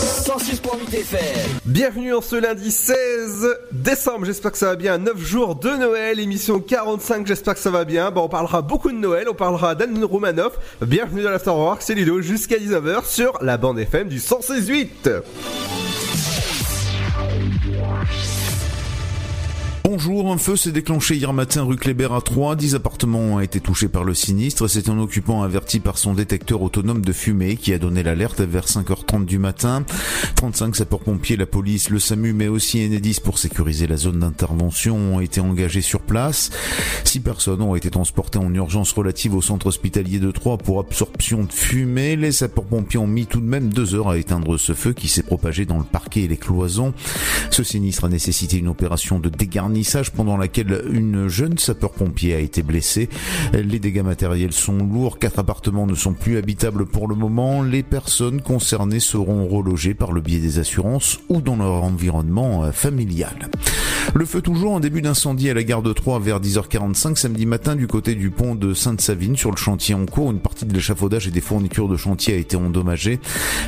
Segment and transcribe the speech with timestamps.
[0.00, 1.20] 106.8 FM.
[1.66, 6.18] Bienvenue en ce lundi 16 décembre, j'espère que ça va bien, 9 jours de Noël,
[6.18, 8.10] émission 45, j'espère que ça va bien.
[8.10, 10.54] Bon, on parlera beaucoup de Noël, on parlera d'Anne Romanoff.
[10.80, 15.10] Bienvenue dans l'Afterwork, c'est Ludo, jusqu'à 19h sur la bande FM du 168.
[19.92, 22.54] Bonjour, un feu s'est déclenché hier matin rue Kléber à 3.
[22.54, 24.68] 10 appartements ont été touchés par le sinistre.
[24.68, 28.66] C'est un occupant averti par son détecteur autonome de fumée qui a donné l'alerte vers
[28.66, 29.84] 5h30 du matin.
[30.36, 35.18] 35 sapeurs-pompiers, la police, le SAMU, mais aussi Enedis pour sécuriser la zone d'intervention ont
[35.18, 36.50] été engagés sur place.
[37.02, 41.42] Six personnes ont été transportées en urgence relative au centre hospitalier de Troyes pour absorption
[41.42, 42.14] de fumée.
[42.14, 45.24] Les sapeurs-pompiers ont mis tout de même deux heures à éteindre ce feu qui s'est
[45.24, 46.94] propagé dans le parquet et les cloisons.
[47.50, 49.28] Ce sinistre a nécessité une opération de
[50.14, 53.08] pendant laquelle une jeune sapeur-pompier a été blessée.
[53.52, 57.62] Les dégâts matériels sont lourds, quatre appartements ne sont plus habitables pour le moment.
[57.62, 62.72] Les personnes concernées seront relogées par le biais des assurances ou dans leur environnement euh,
[62.72, 63.50] familial.
[64.14, 67.76] Le feu toujours en début d'incendie à la gare de Troyes vers 10h45 samedi matin
[67.76, 70.32] du côté du pont de Sainte-Savine sur le chantier en cours.
[70.32, 73.20] Une partie de l'échafaudage et des fournitures de chantier a été endommagée.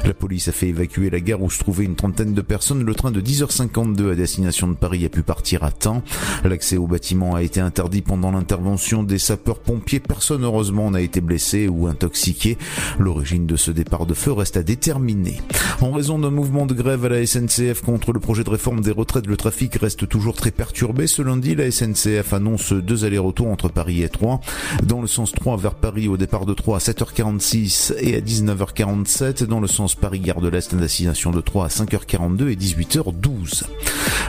[0.04, 2.82] La police a fait évacuer la gare où se trouvait une trentaine de personnes.
[2.82, 6.01] Le train de 10h52 à destination de Paris a pu partir à temps.
[6.44, 10.00] L'accès au bâtiment a été interdit pendant l'intervention des sapeurs-pompiers.
[10.00, 12.58] Personne heureusement n'a été blessé ou intoxiqué.
[12.98, 15.40] L'origine de ce départ de feu reste à déterminer.
[15.80, 18.90] En raison d'un mouvement de grève à la SNCF contre le projet de réforme des
[18.90, 21.06] retraites, le trafic reste toujours très perturbé.
[21.06, 24.40] Ce lundi, la SNCF annonce deux allers-retours entre Paris et Troyes.
[24.82, 29.44] Dans le sens 3 vers Paris au départ de Troyes à 7h46 et à 19h47.
[29.44, 33.64] Dans le sens Paris-Gare de l'Est, destination de Troyes à 5h42 et 18h12.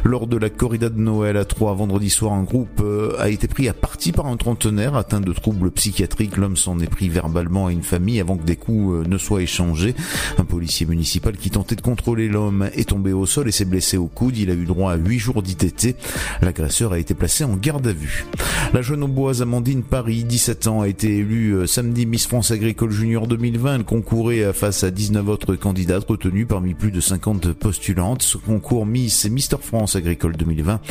[0.03, 3.47] Lors de la corrida de Noël à Troyes vendredi soir, un groupe euh, a été
[3.47, 6.35] pris à partie par un trentenaire atteint de troubles psychiatriques.
[6.35, 9.41] L'homme s'en est pris verbalement à une famille avant que des coups euh, ne soient
[9.41, 9.95] échangés.
[10.37, 13.95] Un policier municipal qui tentait de contrôler l'homme est tombé au sol et s'est blessé
[13.95, 14.37] au coude.
[14.37, 15.95] Il a eu droit à 8 jours d'ITT.
[16.41, 18.25] L'agresseur a été placé en garde à vue.
[18.73, 22.91] La jeune auboise Amandine Paris, 17 ans, a été élue euh, samedi Miss France Agricole
[22.91, 23.75] Junior 2020.
[23.75, 28.21] Elle concourait face à 19 autres candidates retenues parmi plus de 50 postulantes.
[28.21, 30.81] Ce concours Miss et Mister France Agricole 2020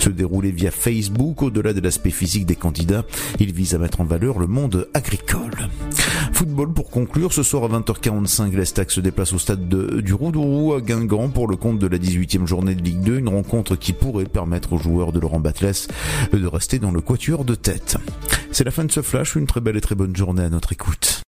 [0.00, 1.42] se déroulait via Facebook.
[1.42, 3.04] Au-delà de l'aspect physique des candidats,
[3.38, 5.68] il vise à mettre en valeur le monde agricole.
[6.32, 10.74] Football pour conclure, ce soir à 20h45, l'Estac se déplace au stade de, du Roudourou
[10.74, 13.92] à Guingamp pour le compte de la 18e journée de Ligue 2, une rencontre qui
[13.92, 15.86] pourrait permettre aux joueurs de Laurent Batles
[16.32, 17.96] de rester dans le quatuor de tête.
[18.50, 20.72] C'est la fin de ce flash, une très belle et très bonne journée à notre
[20.72, 21.25] écoute.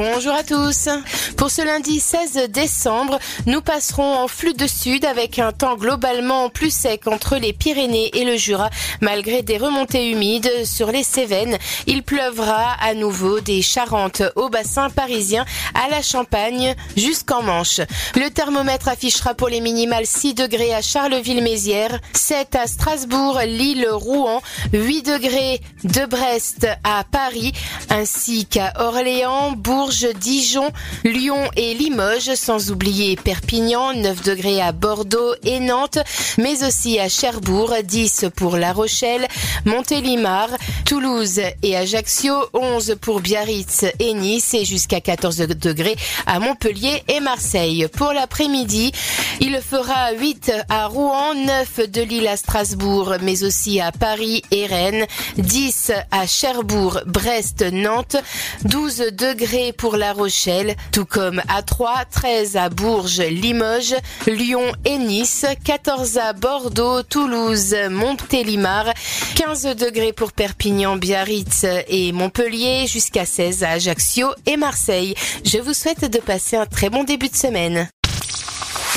[0.00, 0.88] Bonjour à tous.
[1.36, 6.50] Pour ce lundi 16 décembre, nous passerons en flux de sud avec un temps globalement
[6.50, 8.70] plus sec entre les Pyrénées et le Jura.
[9.00, 11.58] Malgré des remontées humides sur les Cévennes,
[11.88, 15.44] il pleuvra à nouveau des Charentes au bassin parisien
[15.74, 17.80] à la Champagne jusqu'en Manche.
[18.14, 24.42] Le thermomètre affichera pour les minimales 6 degrés à Charleville-Mézières, 7 à Strasbourg, Lille, Rouen,
[24.72, 27.52] 8 degrés de Brest à Paris,
[27.90, 29.50] ainsi qu'à Orléans,
[29.88, 30.70] Dijon,
[31.02, 35.98] Lyon et Limoges, sans oublier Perpignan, 9 degrés à Bordeaux et Nantes,
[36.36, 39.26] mais aussi à Cherbourg, 10 pour La Rochelle,
[39.64, 40.48] Montélimar,
[40.84, 47.20] Toulouse et Ajaccio, 11 pour Biarritz et Nice et jusqu'à 14 degrés à Montpellier et
[47.20, 47.86] Marseille.
[47.96, 48.92] Pour l'après-midi,
[49.40, 54.66] il fera 8 à Rouen, 9 de Lille à Strasbourg, mais aussi à Paris et
[54.66, 55.06] Rennes,
[55.38, 58.16] 10 à Cherbourg, Brest, Nantes,
[58.64, 63.94] 12 degrés pour La Rochelle, tout comme à Troyes, 13 à Bourges, Limoges,
[64.26, 68.92] Lyon et Nice, 14 à Bordeaux, Toulouse, Montélimar,
[69.36, 75.14] 15 degrés pour Perpignan, Biarritz et Montpellier, jusqu'à 16 à Ajaccio et Marseille.
[75.44, 77.88] Je vous souhaite de passer un très bon début de semaine.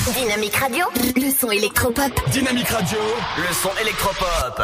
[0.09, 0.85] Dynamique Radio.
[1.15, 2.11] Le son électropop.
[2.31, 2.97] Dynamique Radio.
[3.37, 4.61] Le son électropop.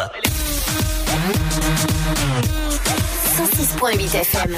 [3.38, 4.58] 106.8 FM.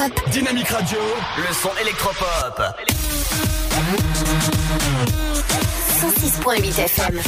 [0.00, 0.30] électropop.
[0.30, 0.98] Dynamique Radio,
[1.36, 2.62] le son électropop.
[6.00, 7.20] 106.8 FM.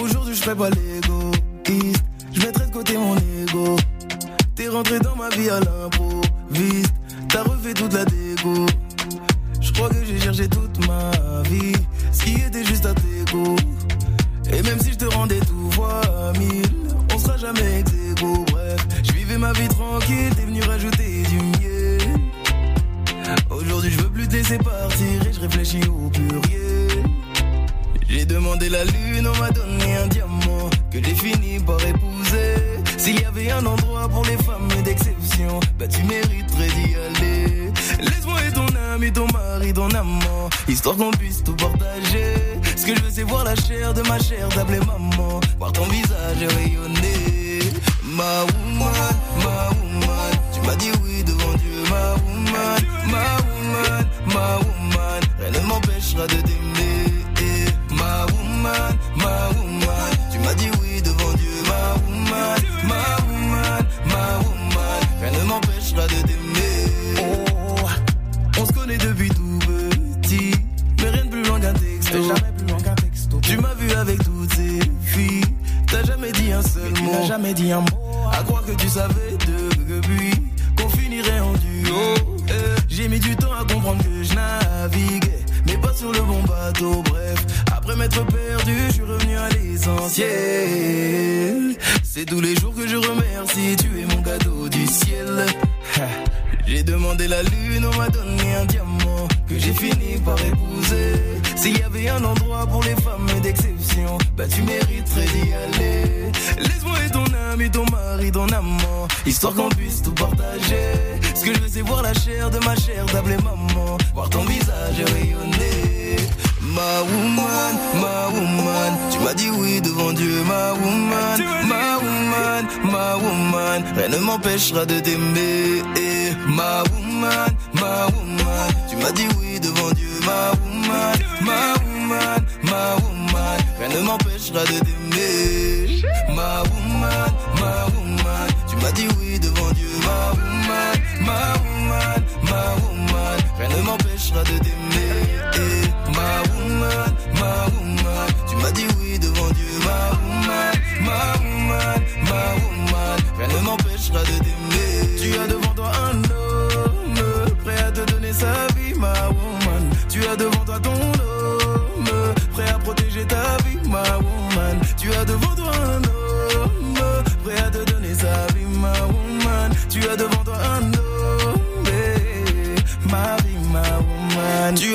[0.00, 0.83] Aujourd'hui, je prévois les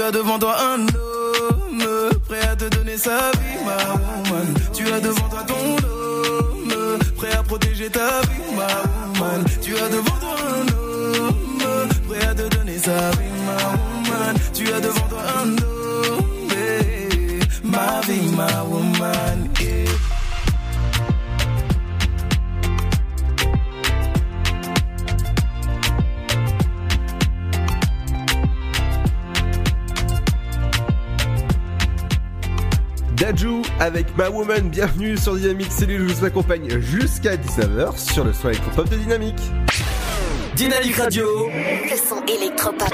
[0.09, 1.83] as devant toi un homme
[2.27, 4.53] prêt à te donner sa vie, ma woman.
[4.73, 8.67] Tu as devant toi ton homme prêt à protéger ta vie, ma
[9.19, 9.45] woman.
[9.61, 14.35] Tu as devant toi un homme prêt à te donner sa vie, ma woman.
[14.53, 15.58] Tu as devant toi un homme,
[33.79, 38.49] avec Ma Woman, bienvenue sur Dynamique Cellule, je vous accompagne jusqu'à 19h sur le son
[38.49, 39.41] électropop de Dynamique.
[40.55, 41.25] Dynamique Radio.
[41.47, 42.93] Le son électropop.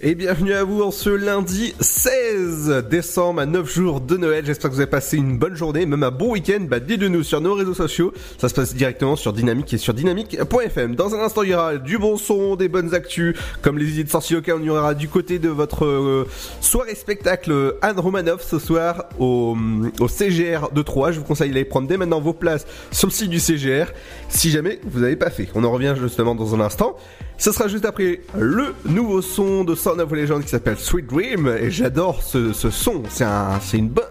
[0.00, 4.44] Et bienvenue à vous en ce lundi 16 décembre à 9 jours de Noël.
[4.46, 6.60] J'espère que vous avez passé une bonne journée, même un bon week-end.
[6.60, 8.12] Bah, dites-le nous sur nos réseaux sociaux.
[8.38, 10.94] Ça se passe directement sur Dynamique et sur dynamique.fm.
[10.94, 14.04] Dans un instant, il y aura du bon son, des bonnes actus, comme les idées
[14.04, 14.56] de sortie locales.
[14.60, 16.28] On y aura du côté de votre euh,
[16.60, 19.56] soirée spectacle Anne Romanoff ce soir au,
[19.98, 21.12] au CGR de Troyes.
[21.12, 23.86] Je vous conseille d'aller prendre dès maintenant vos places sur le site du CGR.
[24.28, 25.48] Si jamais vous n'avez pas fait.
[25.54, 26.96] On en revient justement dans un instant.
[27.38, 31.48] Ce sera juste après le nouveau son de Sound of Legend qui s'appelle Sweet Dream
[31.48, 33.02] et j'adore ce, ce son.
[33.08, 33.58] C'est un,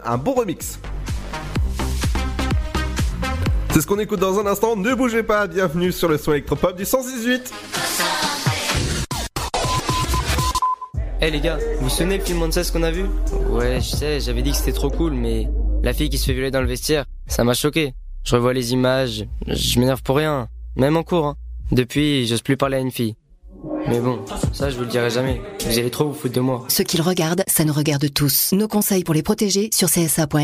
[0.05, 0.79] un bon remix.
[3.71, 4.75] C'est ce qu'on écoute dans un instant.
[4.75, 5.47] Ne bougez pas.
[5.47, 7.53] Bienvenue sur le son électropop du 118.
[11.21, 13.05] Eh les gars, vous vous souvenez le film Monsters qu'on a vu?
[13.49, 15.47] Ouais, je sais, j'avais dit que c'était trop cool, mais
[15.81, 17.93] la fille qui se fait violer dans le vestiaire, ça m'a choqué.
[18.23, 21.25] Je revois les images, je m'énerve pour rien, même en cours.
[21.25, 21.35] Hein.
[21.71, 23.15] Depuis, j'ose plus parler à une fille.
[23.87, 24.19] Mais bon,
[24.51, 25.41] ça je vous le dirai jamais.
[25.65, 26.65] Vous allez trop vous foutre de moi.
[26.67, 28.51] Ce qu'ils regardent, ça nous regarde tous.
[28.53, 30.37] Nos conseils pour les protéger sur csa.fr.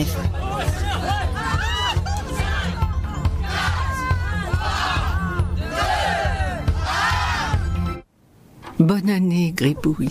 [8.80, 10.10] Bonne année, Gribouille.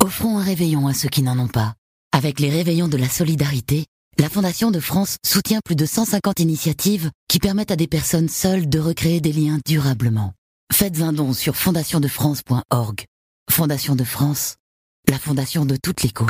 [0.00, 1.74] Offrons un réveillon à ceux qui n'en ont pas.
[2.12, 3.86] Avec les réveillons de la solidarité,
[4.18, 8.68] la Fondation de France soutient plus de 150 initiatives qui permettent à des personnes seules
[8.68, 10.32] de recréer des liens durablement.
[10.72, 13.04] Faites un don sur fondationdefrance.org.
[13.50, 14.56] Fondation de France,
[15.08, 16.26] la fondation de toute l'éco.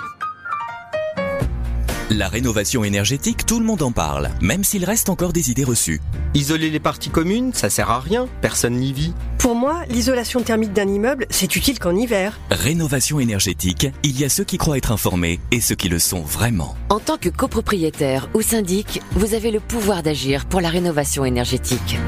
[2.11, 6.01] La rénovation énergétique, tout le monde en parle, même s'il reste encore des idées reçues.
[6.33, 9.12] Isoler les parties communes, ça sert à rien, personne n'y vit.
[9.37, 12.40] Pour moi, l'isolation thermique d'un immeuble, c'est utile qu'en hiver.
[12.51, 16.23] Rénovation énergétique, il y a ceux qui croient être informés et ceux qui le sont
[16.23, 16.77] vraiment.
[16.88, 21.99] En tant que copropriétaire ou syndic, vous avez le pouvoir d'agir pour la rénovation énergétique.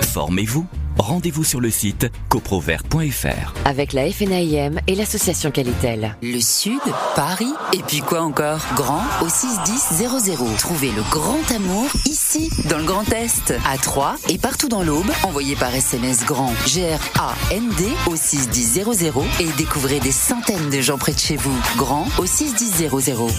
[0.00, 0.66] Formez-vous.
[0.98, 3.54] Rendez-vous sur le site coprovert.fr.
[3.64, 6.16] Avec la FNAIM et l'association Qualitel.
[6.22, 6.80] Le Sud,
[7.16, 8.60] Paris, et puis quoi encore?
[8.76, 10.56] Grand au 61000.
[10.58, 15.10] Trouvez le grand amour ici, dans le Grand Est, à Troyes et partout dans l'Aube.
[15.22, 18.84] Envoyez par SMS grand G-R-A-N-D au 61000
[19.40, 21.58] et découvrez des centaines de gens près de chez vous.
[21.76, 22.90] Grand au 61000.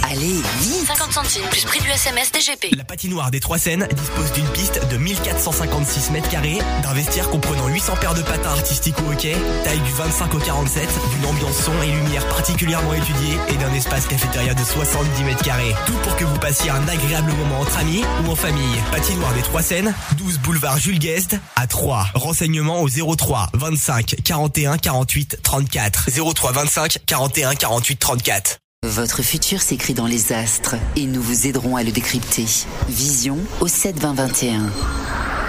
[0.09, 2.75] Allez, vite 50 centimes plus prix du SMS DGP.
[2.75, 7.42] La patinoire des Trois Seines dispose d'une piste de 1456 mètres carrés, d'un vestiaire composé
[7.43, 11.57] Comprenant 800 paires de patins artistiques au hockey, taille du 25 au 47, d'une ambiance
[11.57, 15.75] son et lumière particulièrement étudiée et d'un espace cafétéria de 70 mètres carrés.
[15.85, 18.77] Tout pour que vous passiez un agréable moment entre amis ou en famille.
[18.91, 22.07] Patinoire des Trois Seines, 12 boulevard Jules Guest à 3.
[22.15, 26.09] Renseignements au 03 25 41 48 34.
[26.33, 28.57] 03 25 41 48 34.
[28.85, 32.45] Votre futur s'écrit dans les astres et nous vous aiderons à le décrypter.
[32.87, 34.71] Vision au 7 20 21.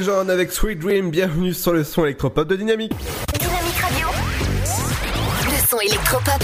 [0.00, 2.94] Legend avec Sweet Dream, bienvenue sur le son électropop de Dynamique.
[3.38, 4.08] Dynamique Radio.
[5.44, 6.42] Le son électropop.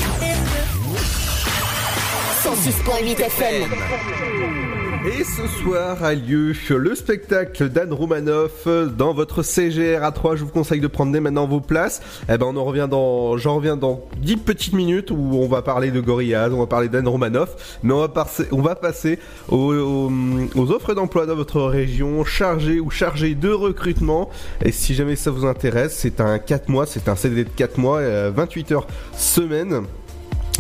[2.45, 4.76] 106.8 FM.
[5.07, 10.35] Et ce soir a lieu le spectacle d'Anne Roumanoff dans votre CGR à 3.
[10.35, 12.03] Je vous conseille de prendre dès maintenant vos places.
[12.29, 15.63] Eh ben, on en revient dans, j'en reviens dans 10 petites minutes où on va
[15.63, 20.11] parler de Gorillaz, on va parler d'Anne Roumanoff, mais on va passer, aux,
[20.73, 24.29] offres d'emploi dans votre région, chargé ou chargé de recrutement.
[24.65, 27.79] Et si jamais ça vous intéresse, c'est un 4 mois, c'est un CDD de 4
[27.79, 29.85] mois, euh, 28 heures semaine.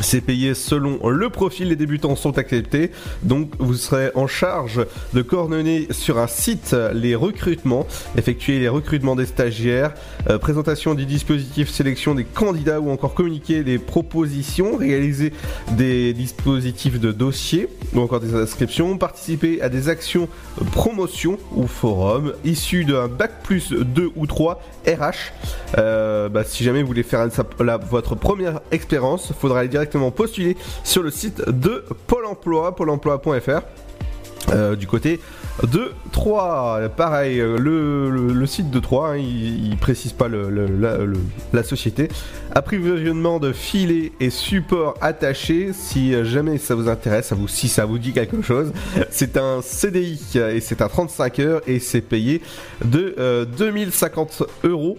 [0.00, 2.90] C'est payé selon le profil, les débutants sont acceptés.
[3.22, 9.16] Donc vous serez en charge de coordonner sur un site les recrutements, effectuer les recrutements
[9.16, 9.94] des stagiaires,
[10.28, 15.32] euh, présentation du dispositif, sélection des candidats ou encore communiquer les propositions, réaliser
[15.72, 20.28] des dispositifs de dossier ou encore des inscriptions, participer à des actions
[20.72, 25.32] promotion ou forum issus d'un bac plus 2 ou 3 RH.
[25.78, 27.26] Euh, bah, si jamais vous voulez faire
[27.90, 33.60] votre première expérience, faudra aller directement postuler sur le site de Pôle emploi, pôle emploi.fr.
[34.52, 35.18] Euh, du côté
[35.64, 40.48] de 3, pareil, euh, le, le- site de 3, il, il précise pas le-
[41.52, 42.08] la, société.
[42.54, 47.86] Approvisionnement de filets et supports attachés, si jamais ça vous intéresse, ça vous, si ça
[47.86, 48.72] vous dit quelque chose,
[49.10, 50.20] c'est un CDI
[50.54, 52.40] et c'est un 35 heures et c'est payé
[52.84, 54.96] de euh, 2050 euros.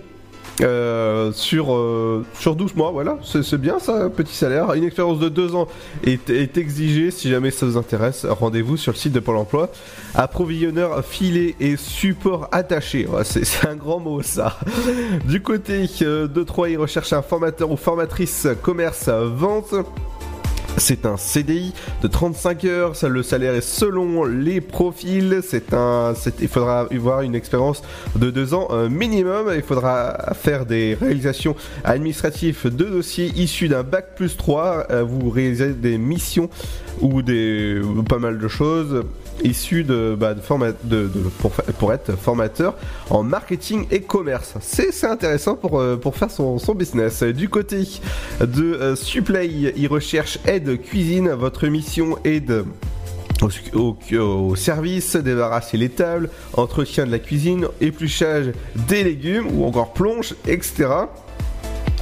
[0.61, 4.73] Euh, sur, euh, sur 12 mois, voilà, c'est bien ça, petit salaire.
[4.73, 5.67] Une expérience de 2 ans
[6.03, 8.25] est, exigée si jamais ça vous intéresse.
[8.25, 9.69] Rendez-vous sur le site de Pôle emploi.
[10.15, 13.07] Approvisionneur filet et support attaché.
[13.23, 14.57] C'est un grand mot ça.
[15.25, 19.75] Du côté euh, de 3, il recherche un formateur ou formatrice commerce vente.
[20.79, 25.41] C'est un CDI de 35 heures, le salaire est selon les profils,
[26.39, 27.81] il faudra avoir une expérience
[28.15, 33.81] de deux ans euh, minimum, il faudra faire des réalisations administratives de dossiers issus d'un
[33.81, 36.47] bac plus 3, euh, vous réalisez des missions
[37.01, 39.03] ou des ou pas mal de choses
[39.43, 41.09] issues de, bah, de,
[41.77, 42.75] pour, être formateur
[43.09, 44.53] en marketing et commerce.
[44.61, 47.23] C'est intéressant pour, euh, pour faire son, business.
[47.23, 47.83] Du côté
[48.41, 51.29] de euh, Supply, il recherche aide cuisine.
[51.29, 52.65] Votre mission est de
[53.73, 58.51] au- au service, débarrasser les tables, entretien de la cuisine, épluchage
[58.87, 60.87] des légumes ou encore plonge, etc.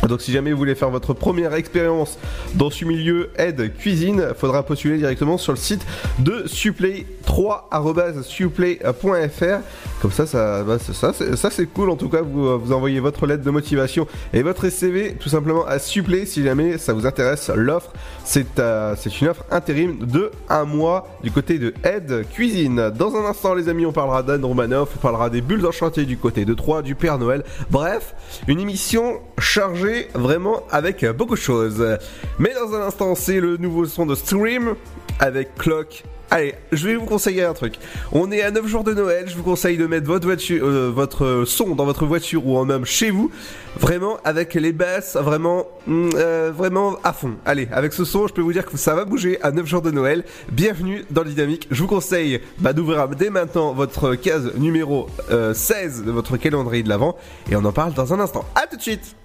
[0.07, 2.17] Donc si jamais vous voulez faire votre première expérience
[2.53, 5.85] dans ce milieu aide cuisine, faudra postuler directement sur le site
[6.19, 9.61] de Supplay 3@supplay.fr.
[10.01, 13.25] Comme ça ça bah, ça ça, c'est cool en tout cas vous vous envoyez votre
[13.25, 17.49] lettre de motivation et votre CV tout simplement à Supplay si jamais ça vous intéresse
[17.55, 17.93] l'offre.
[18.23, 22.91] C'est euh, c'est une offre intérim de un mois du côté de aide cuisine.
[22.91, 26.17] Dans un instant les amis, on parlera d'Anne Romanoff, on parlera des bulles enchantées du
[26.17, 27.43] côté de 3 du Père Noël.
[27.69, 28.15] Bref,
[28.47, 31.97] une émission chargée vraiment avec beaucoup de choses.
[32.39, 34.75] Mais dans un instant, c'est le nouveau son de Stream
[35.19, 36.03] avec Clock.
[36.31, 37.75] Allez, je vais vous conseiller un truc.
[38.11, 40.91] On est à 9 jours de Noël, je vous conseille de mettre votre voiture, euh,
[40.93, 43.29] votre son dans votre voiture ou en même chez vous,
[43.77, 47.35] vraiment avec les basses, vraiment, mm, euh, vraiment à fond.
[47.45, 49.81] Allez, avec ce son, je peux vous dire que ça va bouger à 9 jours
[49.83, 50.23] de Noël.
[50.51, 51.67] Bienvenue dans le Dynamique.
[51.69, 56.81] Je vous conseille bah, d'ouvrir dès maintenant votre case numéro euh, 16 de votre calendrier
[56.81, 57.15] de l'avant
[57.51, 58.45] et on en parle dans un instant.
[58.55, 59.15] À tout de suite.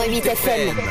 [0.00, 0.89] 106.8 FM.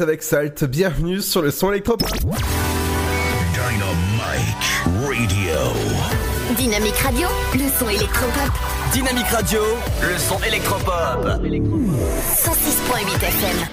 [0.00, 0.64] Avec Salt.
[0.64, 2.08] Bienvenue sur le son électropop.
[2.12, 5.56] Dynamite Radio.
[6.56, 8.52] Dynamique Radio, le son électropop.
[8.92, 9.60] Dynamique Radio,
[10.02, 11.24] le son électropop.
[11.24, 13.65] 106.8 FM.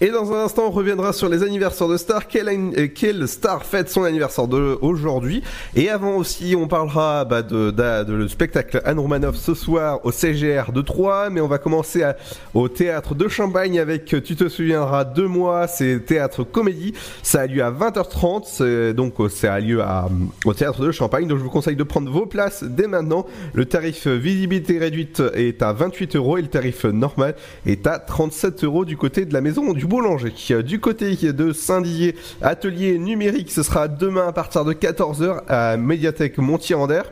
[0.00, 2.22] Et dans un instant, on reviendra sur les anniversaires de stars.
[2.36, 4.44] Euh, quelle star fête son anniversaire
[4.80, 5.42] aujourd'hui?
[5.74, 9.98] Et avant aussi, on parlera bah, de, de- de le spectacle Anne Romanoff ce soir
[10.04, 11.30] au CGR de Troyes.
[11.30, 12.16] Mais on va commencer à-
[12.54, 15.66] au théâtre de Champagne avec, euh, tu te souviendras, deux mois.
[15.66, 16.94] C'est théâtre comédie.
[17.24, 18.44] Ça a lieu à 20h30.
[18.46, 20.08] c'est- Donc, euh, ça a lieu à,
[20.44, 21.26] au théâtre de Champagne.
[21.26, 23.26] Donc, je vous conseille de prendre vos places dès maintenant.
[23.52, 27.34] Le tarif visibilité réduite est à 28 euros et le tarif normal
[27.66, 30.62] est à 37 euros du côté de la maison du boulanger.
[30.62, 36.38] Du côté de Saint-Dié, atelier numérique, ce sera demain à partir de 14h à Médiathèque
[36.38, 37.02] Montier-Ander.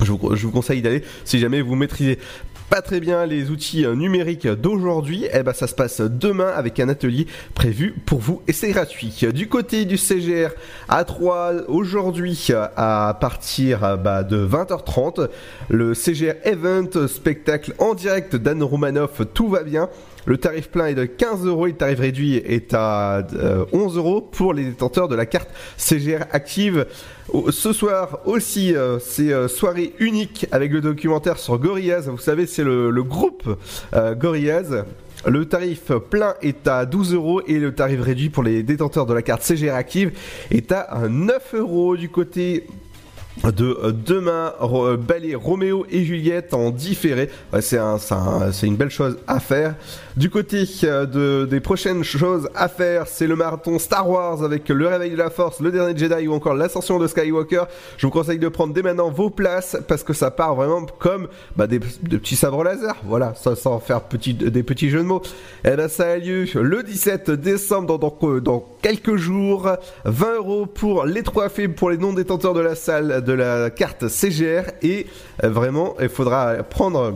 [0.00, 2.18] Je vous, je conseille d'aller si jamais vous maîtrisez
[2.68, 6.80] pas très bien les outils euh, numériques d'aujourd'hui, eh ben ça se passe demain avec
[6.80, 9.24] un atelier prévu pour vous et c'est gratuit.
[9.32, 10.50] Du côté du CGR
[10.88, 15.28] à 3 aujourd'hui euh, à partir euh, bah, de 20h30,
[15.68, 19.88] le CGR Event spectacle en direct d'Anne Romanoff, tout va bien.
[20.26, 23.96] Le tarif plein est de 15 euros et le tarif réduit est à euh, 11
[23.96, 26.86] euros pour les détenteurs de la carte CGR active.
[27.50, 32.08] Ce soir aussi, euh, c'est euh, soirée unique avec le documentaire sur Gorillaz.
[32.08, 33.56] Vous savez, c'est le, groupe
[33.94, 34.84] euh, Gorillaz.
[35.26, 39.14] Le tarif plein est à 12 euros et le tarif réduit pour les détenteurs de
[39.14, 40.10] la carte CGR active
[40.50, 42.66] est à 9 euros du côté
[43.44, 47.30] de euh, demain euh, Ballet Roméo et Juliette en différé.
[47.60, 47.76] C'est
[48.66, 49.74] une belle chose à faire.
[50.16, 54.66] Du côté euh, de, des prochaines choses à faire, c'est le marathon Star Wars avec
[54.70, 57.64] le réveil de la Force, le dernier Jedi ou encore l'ascension de Skywalker.
[57.98, 61.28] Je vous conseille de prendre dès maintenant vos places parce que ça part vraiment comme
[61.54, 62.96] bah, des, petits sabres laser.
[63.04, 65.20] Voilà, sans faire des petits jeux de mots.
[65.66, 69.70] Et ben ça a lieu le 17 décembre dans, quelques jours.
[70.06, 73.68] 20 euros pour les trois films pour les non détenteurs de la salle de la
[73.68, 75.06] carte CGR et
[75.44, 77.12] euh, vraiment il faudra prendre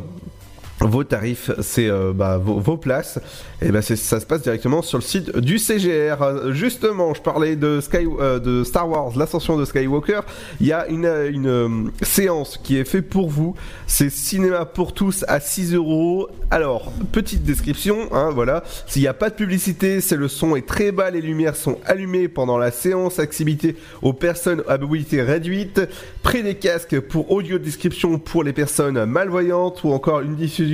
[0.80, 3.18] vos tarifs, c'est euh, bah, vos, vos places,
[3.60, 6.52] et c'est- ça se passe directement sur le site du CGR.
[6.52, 10.20] Justement, je parlais de Sky, euh, de Star Wars, l'ascension de Skywalker.
[10.60, 11.68] Il y a une, une euh,
[12.00, 13.54] séance qui est faite pour vous.
[13.86, 16.28] C'est cinéma pour tous à 6 euros.
[16.50, 18.64] Alors, petite description, hein, voilà.
[18.86, 21.78] S'il n'y a pas de publicité, c'est le son est très bas, les lumières sont
[21.84, 25.80] allumées pendant la séance, accessibilité aux personnes à mobilité réduite,
[26.22, 30.69] près des casques pour audio description pour les personnes malvoyantes ou encore une diffusion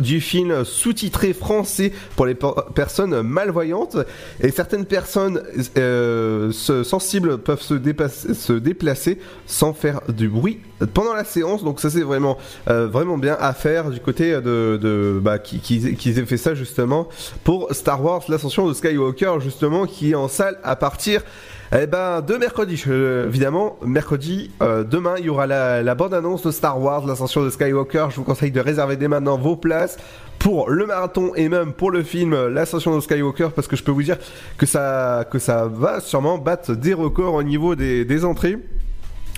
[0.00, 3.96] du film sous-titré français pour les per- personnes malvoyantes.
[4.40, 5.42] Et certaines personnes
[5.76, 7.78] euh, se- sensibles peuvent se,
[8.34, 10.58] se déplacer sans faire du bruit
[10.94, 11.62] pendant la séance.
[11.62, 16.12] Donc ça c'est vraiment euh, vraiment bien à faire du côté de, bah, qui, qui,
[16.12, 17.08] fait ça justement
[17.44, 21.22] pour Star Wars l'ascension de Skywalker justement qui est en salle à partir
[21.76, 22.84] eh ben, de mercredi,
[23.26, 27.50] évidemment, mercredi, euh, demain, il y aura la, la bande-annonce de Star Wars, l'ascension de
[27.50, 28.06] Skywalker.
[28.10, 29.96] Je vous conseille de réserver dès maintenant vos places
[30.38, 33.90] pour le marathon et même pour le film L'ascension de Skywalker, parce que je peux
[33.90, 34.18] vous dire
[34.56, 38.58] que ça, que ça va sûrement battre des records au niveau des, des entrées.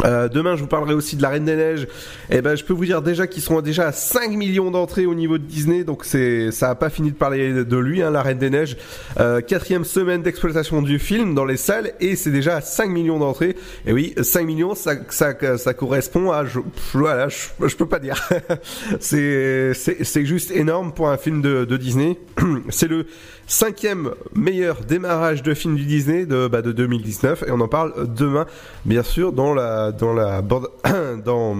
[0.05, 1.89] Euh, demain, je vous parlerai aussi de la Reine des Neiges.
[2.31, 5.15] Et ben, je peux vous dire déjà qu'ils sont déjà à 5 millions d'entrées au
[5.15, 8.23] niveau de Disney, donc c'est, ça a pas fini de parler de lui, hein, la
[8.23, 8.77] Reine des Neiges.
[9.19, 13.19] Euh, quatrième semaine d'exploitation du film dans les salles et c'est déjà à 5 millions
[13.19, 13.57] d'entrées.
[13.87, 16.61] Et oui, 5 millions, ça, ça, ça correspond à, je,
[16.93, 18.29] voilà, je, peux pas dire.
[19.01, 22.19] c'est, c'est, juste énorme pour un film de Disney.
[22.71, 23.07] c'est le
[23.47, 28.13] cinquième meilleur démarrage de film du Disney de, bah, de 2019 et on en parle
[28.13, 28.47] demain,
[28.85, 30.69] bien sûr, dans la, dans la bande,
[31.25, 31.57] dans,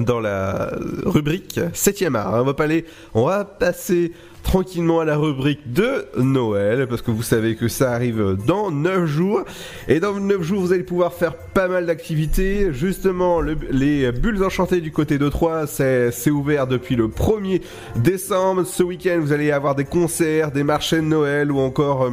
[0.00, 0.72] dans la
[1.04, 2.34] rubrique 7ème art.
[2.34, 2.66] On va pas
[3.14, 4.12] on va passer
[4.42, 9.04] tranquillement à la rubrique de Noël parce que vous savez que ça arrive dans 9
[9.06, 9.42] jours.
[9.88, 12.72] Et dans 9 jours vous allez pouvoir faire pas mal d'activités.
[12.72, 17.60] Justement le- les bulles enchantées du côté de Troyes c'est c'est ouvert depuis le 1er
[17.96, 18.64] décembre.
[18.64, 22.10] Ce week-end vous allez avoir des concerts des marchés de Noël ou encore euh,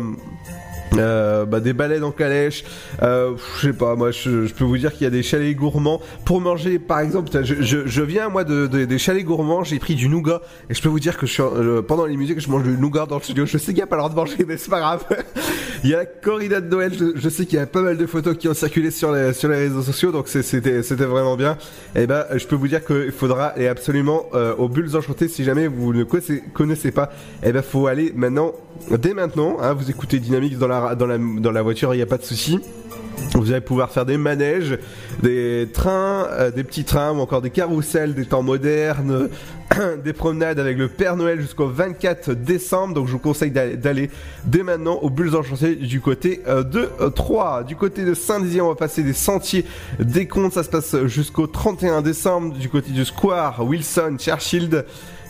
[0.97, 2.63] euh, bah, des balais en calèche,
[3.01, 6.01] euh, je sais pas, moi je, peux vous dire qu'il y a des chalets gourmands
[6.25, 7.29] pour manger par exemple.
[7.43, 10.89] Je, viens moi de, de- des chalets gourmands, j'ai pris du nougat et je peux
[10.89, 13.45] vous dire que pendant les musiques je mange du nougat dans le studio.
[13.45, 15.05] Je sais qu'il n'y a pas droit de manger, mais c'est pas grave.
[15.83, 18.05] il y a la corrida de Noël, je, sais qu'il y a pas mal de
[18.05, 21.57] photos qui ont circulé sur les, sur les réseaux sociaux, donc c'était c'était vraiment bien.
[21.95, 25.43] Et ben je peux vous dire qu'il faudra aller absolument euh, aux bulles enchantées si
[25.43, 27.11] jamais vous ne connaissez, pas.
[27.43, 28.53] Et ben faut aller maintenant,
[28.91, 29.57] dès maintenant.
[29.61, 32.59] Hein, vous écoutez Dynamique dans la dans la voiture, il n'y a pas de souci.
[33.35, 34.77] Vous allez pouvoir faire des manèges,
[35.21, 39.29] des trains, euh, des petits trains ou encore des carousels des temps modernes,
[40.03, 42.93] des promenades avec le Père Noël jusqu'au 24 décembre.
[42.95, 44.09] Donc je vous conseille d'aller-
[44.45, 47.63] dès maintenant aux bulles enchantées du côté euh, de euh, Troyes.
[47.63, 49.65] Du côté de Saint-Dizier, on va passer des sentiers
[49.99, 50.53] des comptes.
[50.53, 54.83] Ça se passe jusqu'au 31 décembre du côté du Square, Wilson, Churchill.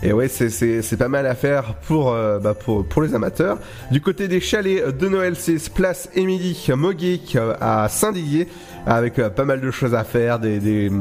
[0.06, 3.16] Et ouais, c'est- c'est c'est pas mal à faire pour, euh, bah, pour, pour les
[3.16, 3.58] amateurs.
[3.90, 8.50] Du côté des chalets de Noël, c'est Place Émilie Moguet euh, à Saint-Didier,
[8.86, 10.92] avec euh, pas mal de choses à faire, des, des,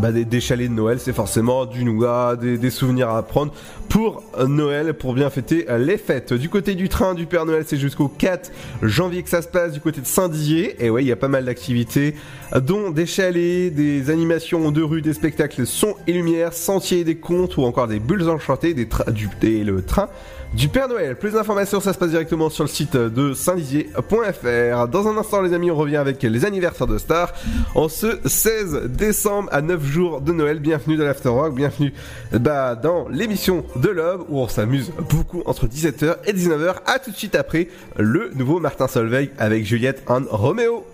[0.00, 3.52] bah, des, des chalets de Noël, c'est forcément du nougat, des, des souvenirs à prendre
[3.88, 6.32] pour Noël, pour bien fêter les fêtes.
[6.34, 8.50] Du côté du train du Père Noël, c'est jusqu'au 4
[8.82, 10.84] janvier que ça se passe, du côté de Saint-Dizier.
[10.84, 12.14] Et ouais, il y a pas mal d'activités,
[12.62, 17.56] dont des chalets, des animations de rue, des spectacles son et lumière, sentiers, des contes
[17.56, 20.08] ou encore des bulles enchantées, des tra- du, et le train
[20.56, 21.16] du Père Noël.
[21.16, 24.88] Plus d'informations, ça se passe directement sur le site de saint-dizier.fr.
[24.88, 27.32] Dans un instant, les amis, on revient avec les anniversaires de stars.
[27.74, 31.92] En ce 16 décembre, à 9 jours de Noël, bienvenue dans l'Afterwork, bienvenue
[32.32, 36.76] bah, dans l'émission de l'Homme où on s'amuse beaucoup entre 17h et 19h.
[36.86, 40.86] À tout de suite après le nouveau Martin Solveig avec Juliette and Roméo.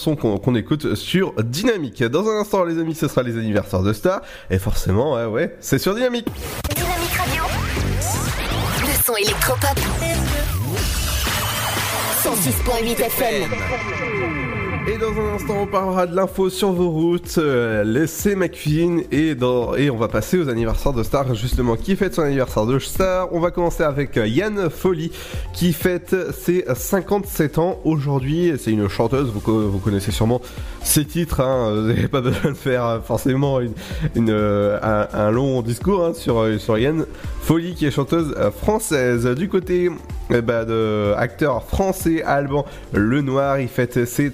[0.00, 2.02] Son qu'on qu'on écoute sur Dynamique.
[2.02, 4.22] Dans un instant, les amis, ce sera les anniversaires de Star.
[4.50, 6.26] Et forcément, ouais, ouais, c'est sur Dynamique.
[6.74, 7.44] Dynamique Radio.
[8.80, 9.78] Le son électropop.
[12.22, 14.59] 106.8 FM.
[14.92, 19.36] Et dans un instant, on parlera de l'info sur vos routes, euh, l'essai McQueen, et,
[19.36, 23.32] dans, on va passer aux anniversaires de Star, justement, qui fête son anniversaire de Star.
[23.32, 25.12] On va commencer avec euh, Yann Folly,
[25.52, 28.52] qui fête ses 57 ans aujourd'hui.
[28.58, 30.40] C'est une chanteuse, vous, co- vous connaissez sûrement
[30.82, 36.04] ses titres, hein, vous n'avez pas besoin de faire euh, forcément euh, un, long discours
[36.04, 37.06] hein, sur, Yann
[37.42, 39.24] Folly, qui est chanteuse française.
[39.26, 39.88] Du côté
[40.32, 44.30] eh ben, de acteur français Alban Lenoir, il fête ses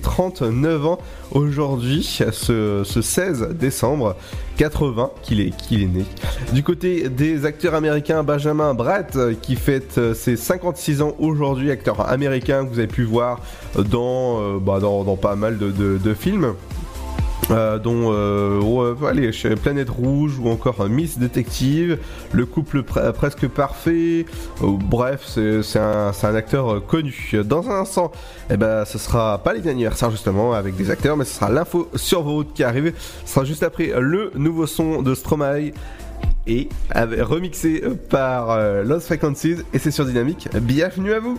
[0.46, 0.98] 39 ans
[1.32, 4.14] aujourd'hui, ce, ce 16 décembre
[4.58, 6.04] 80 qu'il est, qu'il est né.
[6.52, 12.08] Du côté des acteurs américains, Benjamin Bratt qui fête euh, ses 56 ans aujourd'hui, acteur
[12.08, 13.40] américain que vous avez pu voir
[13.76, 16.54] dans, euh, bah, dans, pas mal de films.
[17.50, 19.30] Euh, dont euh, allez,
[19.62, 21.98] Planète Rouge ou encore euh, Miss Détective,
[22.32, 24.26] le couple pre- presque parfait.
[24.62, 27.32] Euh, bref, c'est un, acteur connu.
[27.44, 28.10] Dans un instant,
[28.50, 31.88] eh ben, ce sera pas les anniversaires justement avec des acteurs, mais ce sera l'info
[31.94, 32.92] sur vos routes qui arrive.
[33.24, 35.70] Ce sera juste après le nouveau son de Stromae
[36.48, 40.48] et remixé par Lost Frequencies et c'est sur Dynamique.
[40.60, 41.38] Bienvenue à vous.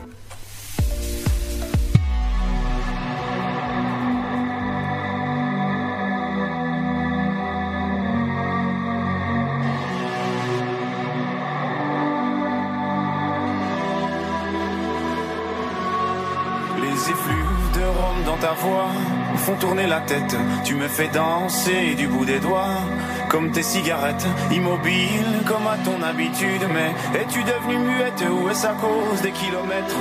[19.88, 20.36] La tête.
[20.64, 22.82] Tu me fais danser du bout des doigts,
[23.30, 26.64] comme tes cigarettes, immobile comme à ton habitude.
[26.74, 29.96] Mais es-tu devenue muette ou est-ce à cause des kilomètres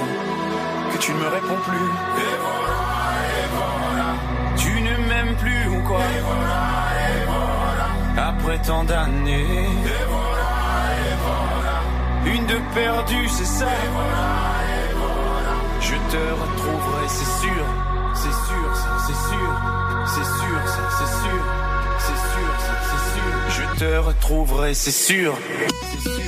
[0.92, 1.90] que tu ne me réponds plus?
[4.56, 6.00] Tu ne m'aimes plus ou quoi?
[8.18, 9.68] Après tant d'années.
[12.26, 13.66] Une de perdue, c'est ça.
[15.80, 17.64] Je te retrouverai, c'est sûr,
[18.14, 18.68] c'est sûr,
[19.06, 19.75] c'est sûr,
[20.16, 21.42] c'est sûr, c'est sûr,
[21.98, 22.50] c'est sûr,
[22.88, 23.30] c'est sûr.
[23.50, 25.34] Je te retrouverai, c'est sûr,
[25.92, 26.25] c'est sûr,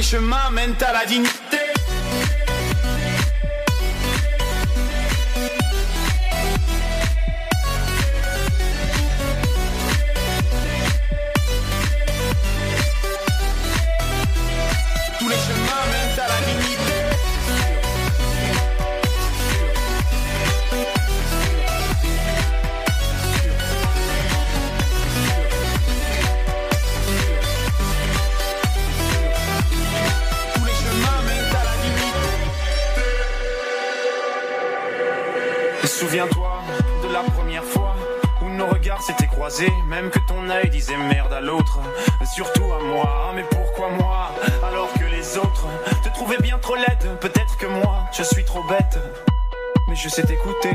[0.00, 1.49] les chemins mènent à la dignité.
[40.80, 41.78] Disait merde à l'autre,
[42.24, 43.32] surtout à moi.
[43.34, 44.30] Mais pourquoi moi
[44.66, 45.66] alors que les autres
[46.02, 47.18] te trouvaient bien trop laide?
[47.20, 48.98] Peut-être que moi je suis trop bête,
[49.88, 50.74] mais je sais t'écouter.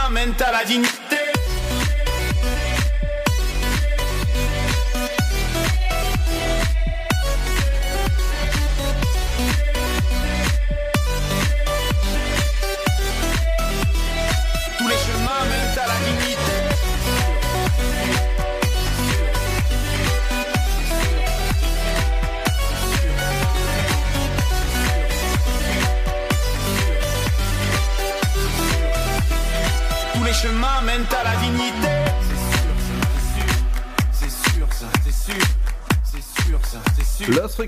[0.21, 1.00] les chemins mènent à la dignité.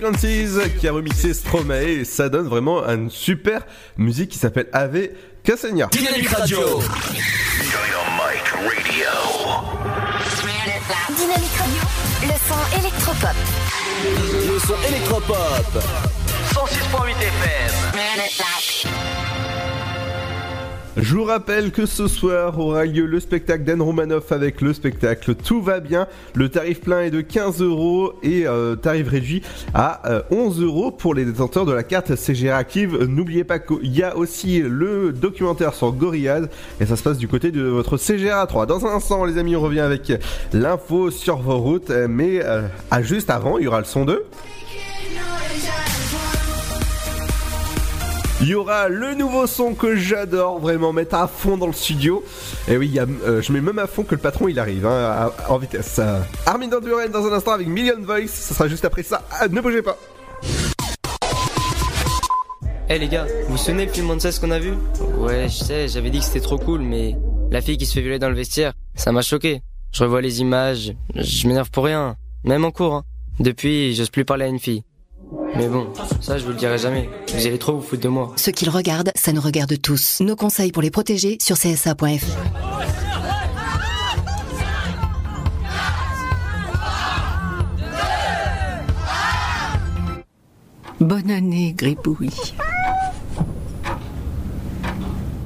[0.03, 3.65] Frequencies qui a remixé Stromae et ça donne vraiment une super
[3.97, 5.07] musique qui s'appelle Ave
[5.43, 5.87] Cassagna.
[5.93, 6.59] Dynamique Radio.
[11.15, 11.81] Dynamique Radio,
[12.21, 13.35] le son électropop.
[14.51, 15.83] Le son électropop.
[16.51, 17.71] 106.8 FM.
[20.95, 25.33] Je vous rappelle que ce soir aura lieu le spectacle d'Anne Romanoff avec le spectacle
[25.33, 26.07] Tout va bien.
[26.35, 29.41] Le tarif plein est de 15 euros et euh, tarif réduit
[29.73, 33.05] à euh, 11 euros pour les détenteurs de la carte CGR Active.
[33.05, 36.47] N'oubliez pas qu'il y a aussi le documentaire sur Gorillaz
[36.79, 38.67] et ça se passe du côté de votre CGR A3.
[38.67, 40.13] Dans un instant, les amis, on revient avec
[40.53, 44.05] l'info sur vos routes, euh, mais euh, à juste avant, il y aura le son
[44.05, 44.23] 2.
[48.41, 52.23] Il y aura le nouveau son que j'adore vraiment mettre à fond dans le studio.
[52.67, 55.57] Et oui, euh, je mets même à fond que le patron il arrive hein, en
[55.57, 56.01] vitesse.
[56.45, 58.27] Armin dans un instant avec Million Voice.
[58.27, 59.21] Ça sera juste après ça.
[59.31, 59.97] Ah, ne bougez pas.
[62.89, 64.73] Eh les gars, vous vous souvenez le film Monsters qu'on a vu?
[65.17, 67.15] Ouais, je sais, j'avais dit que c'était trop cool, mais
[67.49, 69.61] la fille qui se fait violer dans le vestiaire, ça m'a choqué.
[69.93, 72.93] Je revois les images, je m'énerve pour rien, même en cours.
[72.95, 73.03] hein.
[73.39, 74.83] Depuis, j'ose plus parler à une fille.
[75.55, 75.87] Mais bon,
[76.21, 77.09] ça je vous le dirai jamais.
[77.33, 78.33] Vous allez trop vous foutre de moi.
[78.35, 80.19] Ceux qui le regardent, ça nous regarde tous.
[80.21, 82.25] Nos conseils pour les protéger sur csa.fr.
[90.99, 92.53] Bonne année, Gribouille.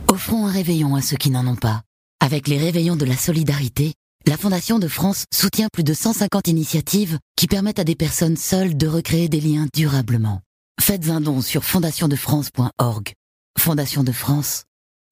[0.07, 1.81] Offrons un réveillon à ceux qui n'en ont pas.
[2.19, 3.93] Avec les réveillons de la solidarité,
[4.27, 8.75] la Fondation de France soutient plus de 150 initiatives qui permettent à des personnes seules
[8.75, 10.41] de recréer des liens durablement.
[10.81, 13.13] Faites un don sur fondationdefrance.org.
[13.57, 14.65] Fondation de France,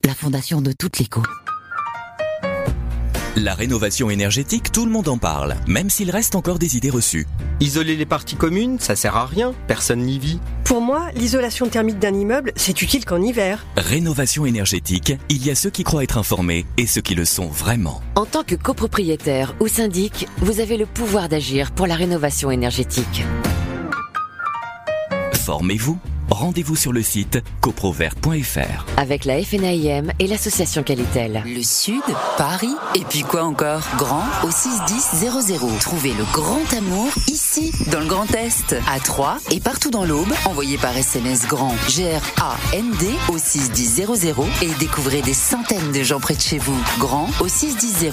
[0.03, 1.44] la fondation de toutes les causes.
[3.37, 7.27] La rénovation énergétique, tout le monde en parle, même s'il reste encore des idées reçues.
[7.59, 10.39] Isoler les parties communes, ça sert à rien, personne n'y vit.
[10.63, 13.65] Pour moi, l'isolation thermique d'un immeuble, c'est utile qu'en hiver.
[13.75, 17.47] Rénovation énergétique, il y a ceux qui croient être informés et ceux qui le sont
[17.47, 18.01] vraiment.
[18.15, 23.25] En tant que copropriétaire ou syndic, vous avez le pouvoir d'agir pour la rénovation énergétique.
[25.33, 25.99] Formez-vous.
[26.29, 28.85] Rendez-vous sur le site coprovert.fr.
[28.97, 31.43] Avec la FNAIM et l'association Qualitel.
[31.45, 32.01] Le Sud,
[32.37, 33.81] Paris, et puis quoi encore?
[33.97, 35.79] Grand au 61000.
[35.79, 40.33] Trouvez le grand amour ici, dans le Grand Est, à Troyes et partout dans l'Aube.
[40.45, 44.05] Envoyez par SMS grand G-R-A-N-D au 61000
[44.63, 46.77] et découvrez des centaines de gens près de chez vous.
[46.97, 48.11] Grand au 61000.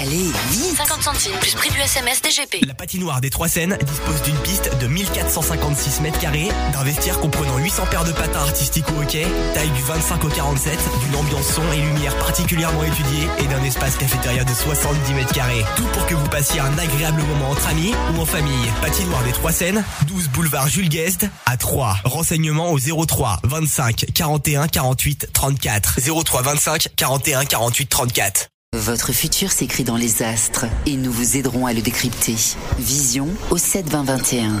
[0.00, 2.66] Allez, vite 50 centimes plus prix du SMS DGP.
[2.66, 7.43] La patinoire des Trois Seines dispose d'une piste de 1456 mètres carrés, d'un vestiaire comprenant
[7.58, 11.62] 800 paires de patins artistiques au hockey, taille du 25 au 47, d'une ambiance son
[11.72, 15.64] et lumière particulièrement étudiée et d'un espace cafétéria de 70 mètres carrés.
[15.76, 18.68] Tout pour que vous passiez un agréable moment entre amis ou en famille.
[18.80, 21.96] Patinoire des Trois Seines, 12 boulevard Jules Guest à 3.
[22.04, 26.00] Renseignements au 03 25 41 48 34.
[26.24, 28.48] 03 25 41 48 34.
[28.74, 32.34] Votre futur s'écrit dans les astres et nous vous aiderons à le décrypter.
[32.78, 34.60] Vision au 7 20 21.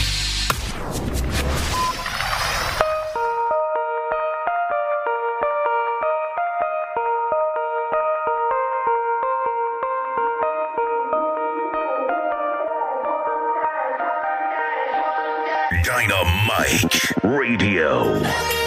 [17.31, 18.60] Radio.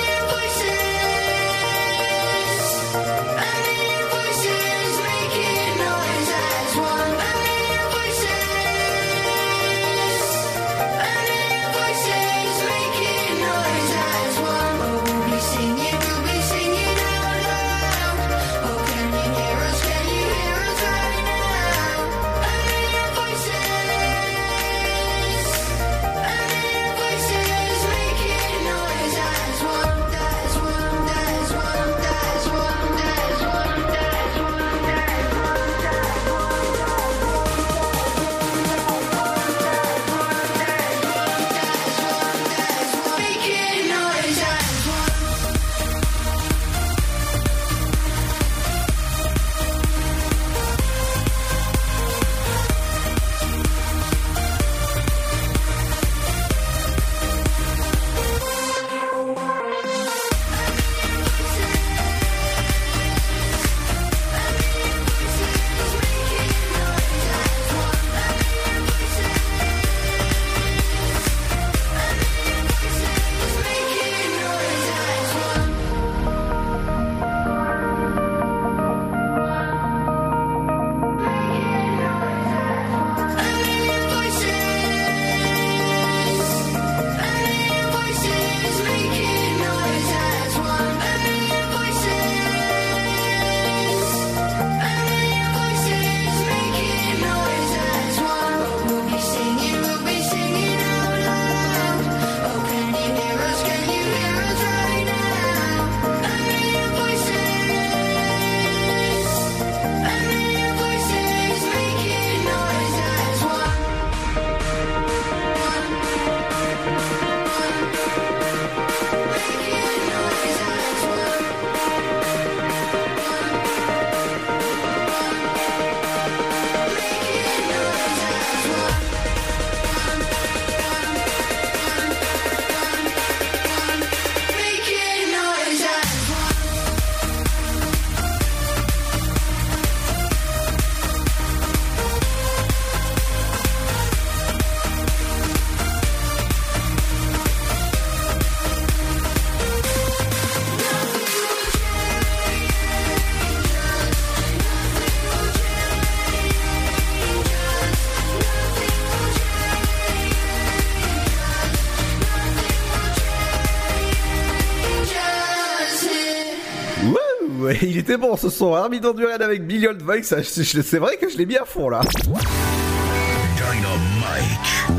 [168.15, 168.75] Ouais, il était bon ce son.
[168.75, 170.35] Armin Van Buren avec Billy Old Voice.
[170.43, 172.01] C'est vrai que je l'ai mis à fond là.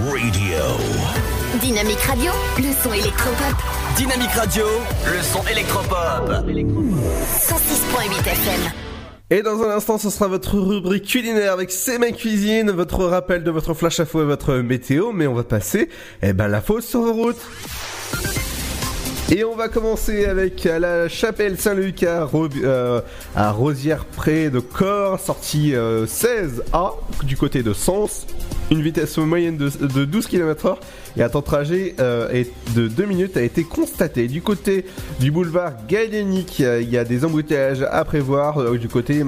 [0.01, 0.57] Dynamite Radio.
[1.61, 3.55] Dynamique Radio, le son électropop.
[3.95, 4.65] Dynamique Radio,
[5.05, 6.29] le son électropop.
[6.29, 8.71] 106.8 FM.
[9.31, 13.43] Et dans un instant, ce sera votre rubrique culinaire avec C'est ma cuisine, votre rappel
[13.43, 15.11] de votre flash info et votre météo.
[15.13, 15.89] Mais on va passer,
[16.21, 17.41] eh ben, la fausse sur vos routes.
[19.31, 22.29] Et on va commencer avec euh, la chapelle Saint-Luc à,
[22.63, 23.01] euh,
[23.35, 28.27] à Rosière près de Corps, sortie euh, 16A du côté de Sens.
[28.69, 30.77] Une vitesse moyenne de, de 12 km/h
[31.17, 32.43] et un temps de trajet euh,
[32.75, 34.27] de 2 minutes a été constaté.
[34.27, 34.85] Du côté
[35.19, 38.59] du boulevard Gallienic, euh, il y a des embouteillages à prévoir.
[38.59, 39.23] euh, du côté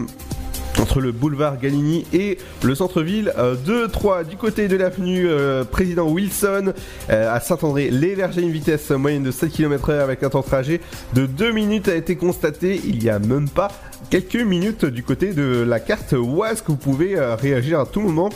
[0.79, 4.23] entre le boulevard Galligny et le centre-ville euh, de Troyes.
[4.23, 6.73] Du côté de l'avenue euh, Président Wilson
[7.09, 10.81] euh, à Saint-André, les une vitesse moyenne de 7 km/h avec un temps de trajet
[11.13, 13.69] de 2 minutes a été constaté il y a même pas
[14.09, 18.01] quelques minutes du côté de la carte Oise que vous pouvez euh, réagir à tout
[18.01, 18.29] moment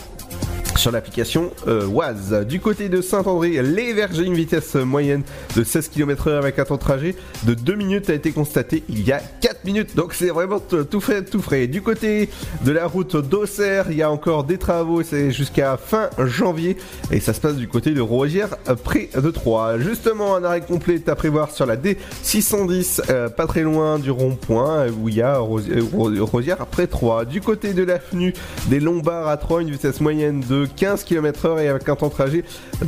[0.82, 2.44] sur l'application euh.
[2.44, 5.22] Du côté de Saint-André, les vergers, une vitesse moyenne
[5.54, 7.14] de 16 km/h avec un temps de trajet
[7.44, 9.94] de 2 minutes a été constaté il y a 4 minutes.
[9.94, 11.68] Donc c'est vraiment tout frais, tout frais.
[11.68, 12.28] Du côté
[12.64, 16.76] de la route d'Auxerre, il y a encore des travaux, c'est jusqu'à fin janvier.
[17.12, 19.78] Et ça se passe du côté de Rosière, euh, près de Troyes.
[19.78, 24.10] Justement, un arrêt complet est à prévoir sur la D610, euh, pas très loin du
[24.10, 27.24] rond-point, euh, où il y a Rosi- Ro- Rosière après Troyes.
[27.24, 28.34] Du côté de l'avenue
[28.66, 32.12] des Lombards à Troyes, une vitesse moyenne de 15 km/h et avec un temps de
[32.12, 32.44] trajet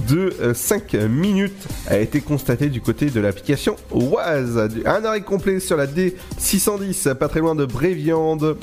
[0.09, 4.68] de euh, 5 minutes a été constaté du côté de l'application Oise.
[4.87, 8.57] Un arrêt complet sur la D610, pas très loin de Bréviande.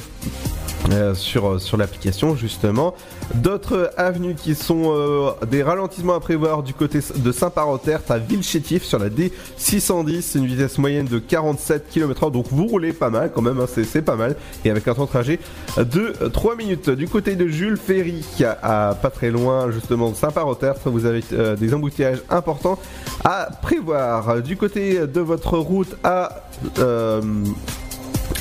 [0.90, 2.96] Euh, sur, sur l'application justement.
[3.36, 8.84] D'autres avenues qui sont euh, des ralentissements à prévoir du côté de Saint-Parotert à Villechétif
[8.84, 13.32] sur la D610, c'est une vitesse moyenne de 47 km/h donc vous roulez pas mal
[13.34, 15.40] quand même, hein, c'est pas mal et avec un temps de trajet
[15.78, 16.90] de 3 minutes.
[16.90, 18.26] Du côté de Jules Ferry,
[18.64, 22.80] à pas très loin justement de Saint-Parotert, vous avez euh, des embouteillages importants
[23.24, 24.42] à prévoir.
[24.42, 26.44] Du côté de votre route à...
[26.80, 27.22] euh,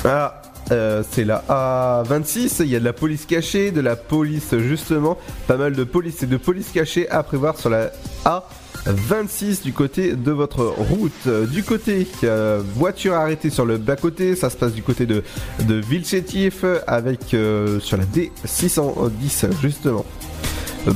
[0.05, 0.40] à
[0.71, 5.17] euh, c'est la A26, il y a de la police cachée, de la police justement,
[5.47, 7.91] pas mal de police et de police cachée à prévoir sur la
[8.85, 11.11] A26 du côté de votre route.
[11.27, 15.23] Euh, Du côté euh, voiture arrêtée sur le bas-côté, ça se passe du côté de,
[15.67, 15.81] de
[16.87, 17.19] avec
[17.79, 20.05] sur la D610 justement.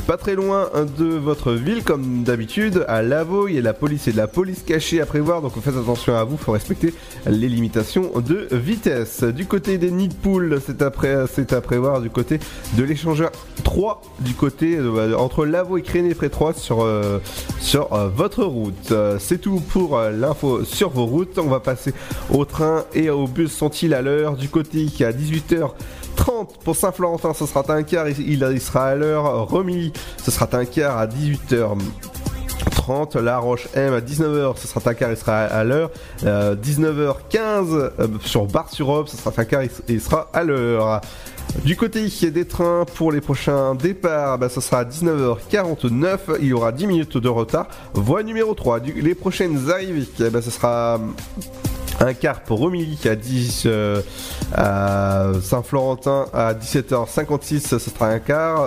[0.06, 0.68] Pas très loin
[0.98, 4.26] de votre ville, comme d'habitude, à Lavaux, il y a la police et de la
[4.26, 6.92] police cachée à prévoir, donc faites attention à vous, faut respecter
[7.24, 9.22] les limitations de vitesse.
[9.22, 10.82] Du côté des nids de poules, c'est
[11.52, 12.40] à, prévoir du côté
[12.76, 13.30] de l'échangeur
[13.62, 17.20] 3, du côté euh, entre Lavaux et Créné près 3 sur, euh,
[17.60, 18.92] sur euh, votre route.
[19.20, 21.38] C'est tout pour l'info sur vos routes.
[21.38, 21.94] On va passer
[22.32, 24.36] au train et au bus sont-ils à l'heure?
[24.36, 25.70] Du côté qui à 18h.
[26.26, 29.46] 30 pour Saint-Florentin, ce sera un quart, il, sera à l'heure.
[29.46, 31.78] Romilly, ce sera un quart à 18h.
[32.72, 35.92] 30, La Roche M à 19h, ce sera un quart, il sera à l'heure.
[36.24, 37.90] Euh, 19h15 euh,
[38.24, 41.00] sur Bar-sur-Aube, ce sera un quart, il, sera à l'heure.
[41.64, 46.52] Du côté des trains pour les prochains départs, bah, ce sera à 19h49, il y
[46.52, 47.68] aura 10 minutes de retard.
[47.94, 50.98] Voie numéro 3, du- les prochaines arrivées, ce sera
[52.00, 54.02] un quart pour Romilly à 10 euh,
[55.40, 58.66] Saint-Florentin à 17h56 ce sera un quart.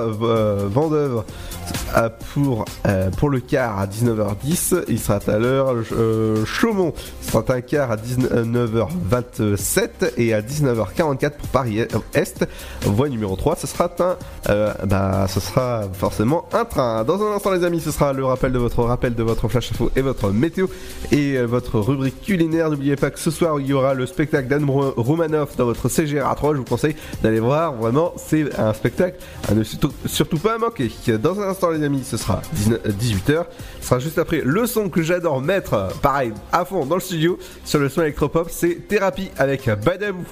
[1.96, 7.44] Euh, pour, euh, pour le quart à 19h10 il sera à l'heure euh, Chaumont sera
[7.50, 11.80] un quart à 19h27 et à 19h44 pour Paris
[12.14, 12.46] Est
[12.84, 14.18] voie numéro 3 ce sera un
[14.50, 17.04] euh, bah ce sera forcément un train.
[17.04, 19.72] Dans un instant les amis ce sera le rappel de votre rappel de votre flash
[19.72, 20.68] info et votre météo
[21.12, 22.70] et votre rubrique culinaire.
[22.70, 25.90] N'oubliez pas que ce soir il y aura le spectacle d'Anne Ro- Romanoff dans votre
[25.90, 27.74] CGR 3 je vous conseille d'aller voir.
[27.74, 29.18] Vraiment c'est un spectacle
[29.48, 30.90] à ne surtout, pas manquer.
[31.22, 33.46] Dans un instant les amis ce sera 18h
[33.82, 37.38] ce sera juste après le son que j'adore mettre pareil à fond dans le studio
[37.66, 40.26] sur le son électropop c'est Thérapie avec Badabou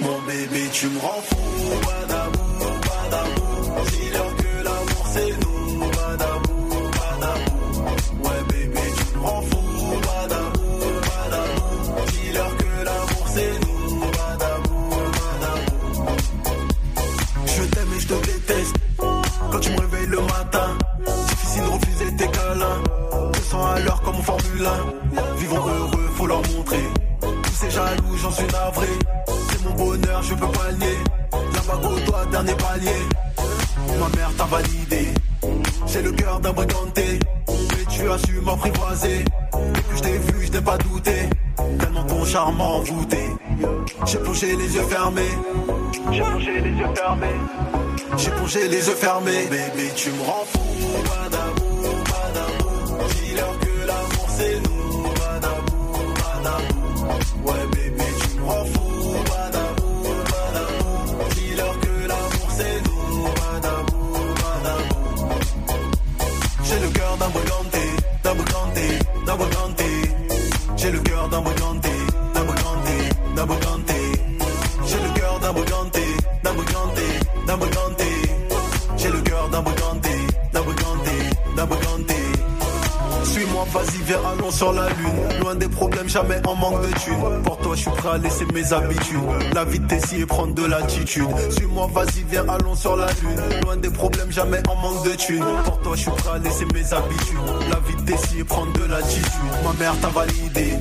[0.00, 1.36] Mon bébé, tu me rends fou,
[1.86, 2.44] badabou,
[2.88, 3.50] badabou.
[3.90, 6.58] Dis-leur que l'amour c'est nous, badabou,
[6.98, 7.62] badabou.
[8.24, 9.62] Ouais, bébé, tu me rends fou,
[10.06, 10.68] badabou,
[11.08, 12.06] badabou.
[12.10, 14.80] Dis-leur que l'amour c'est nous, badabou,
[15.18, 16.16] badabou.
[17.46, 18.76] Je t'aime et je te déteste.
[19.50, 20.68] Quand tu me réveilles le matin,
[21.28, 22.82] difficile de refuser tes câlins.
[23.52, 25.36] 200 à l'heure comme en Formule 1.
[25.36, 26.84] Vivons heureux, faut leur montrer.
[27.20, 28.86] Tous ces jaloux, j'en suis navré.
[29.50, 30.98] C'est mon bonheur, je peux pas le nier.
[31.32, 33.02] La vague au doigt, dernier palier.
[34.00, 35.08] Ma mère t'a validé.
[35.86, 37.18] J'ai le cœur d'un briganté.
[37.48, 39.24] Mais tu as su m'apprivoiser.
[39.74, 41.28] Dès que je t'ai vu, je n'ai pas douté.
[41.78, 43.28] Tellement ton charme m'a envoûté.
[44.06, 45.38] J'ai plongé les yeux fermés.
[46.10, 47.40] J'ai plongé les yeux fermés.
[48.16, 49.44] J'ai plongé les yeux fermés.
[49.50, 51.71] Bébé, tu me rends fou.
[53.02, 53.14] Badabou, badabou.
[53.14, 55.02] Dis-leur que l'amour c'est nous.
[55.18, 55.80] Badabou,
[56.20, 56.86] badabou.
[57.46, 58.88] Ouais, bébé, tu me rends fou.
[59.30, 61.24] Badabou, badabou.
[61.34, 63.24] Dis-leur que l'amour c'est nous.
[63.40, 64.00] Badabou,
[64.42, 65.04] badabou.
[66.64, 67.84] J'ai le cœur d'un briganté,
[68.24, 68.86] d'un briganté,
[69.26, 69.90] d'un briganté.
[70.76, 71.90] J'ai le cœur d'un briganté,
[72.34, 72.96] d'un briganté,
[73.36, 73.81] d'un briganté.
[83.70, 85.40] Vas-y, viens, allons sur la lune.
[85.40, 87.42] Loin des problèmes, jamais en manque de thunes.
[87.44, 89.18] Pour toi, je suis prêt à laisser mes habitudes.
[89.54, 91.26] La vitesse et prendre de l'attitude.
[91.50, 93.60] Suis-moi, vas-y, viens, allons sur la lune.
[93.62, 95.44] Loin des problèmes, jamais en manque de thunes.
[95.64, 97.38] Pour toi, je suis prêt à laisser mes habitudes.
[97.70, 99.24] La vitesse et prendre de l'attitude.
[99.64, 100.78] Ma mère t'a validé.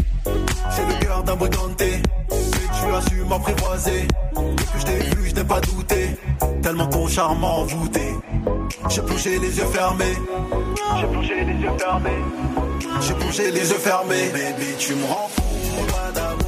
[0.75, 2.01] J'ai le cœur d'un briganté.
[2.29, 4.07] Mais tu as su m'apprivoiser.
[4.35, 6.15] Dès que je t'ai vu, je n'ai pas douté.
[6.61, 8.15] Tellement ton charme m'a envoûté.
[8.89, 10.17] J'ai plongé les yeux fermés.
[10.99, 12.09] J'ai plongé les yeux fermés.
[12.99, 14.29] J'ai plongé les yeux fermés.
[14.33, 15.41] Baby, tu me rends fou.
[15.91, 16.40] Badabou,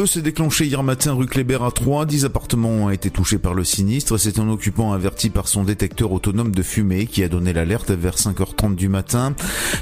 [0.00, 2.06] feu s'est déclenché hier matin rue Kléber à 3.
[2.06, 4.16] 10 appartements ont été touchés par le sinistre.
[4.16, 8.16] C'est un occupant averti par son détecteur autonome de fumée qui a donné l'alerte vers
[8.16, 9.34] 5h30 du matin.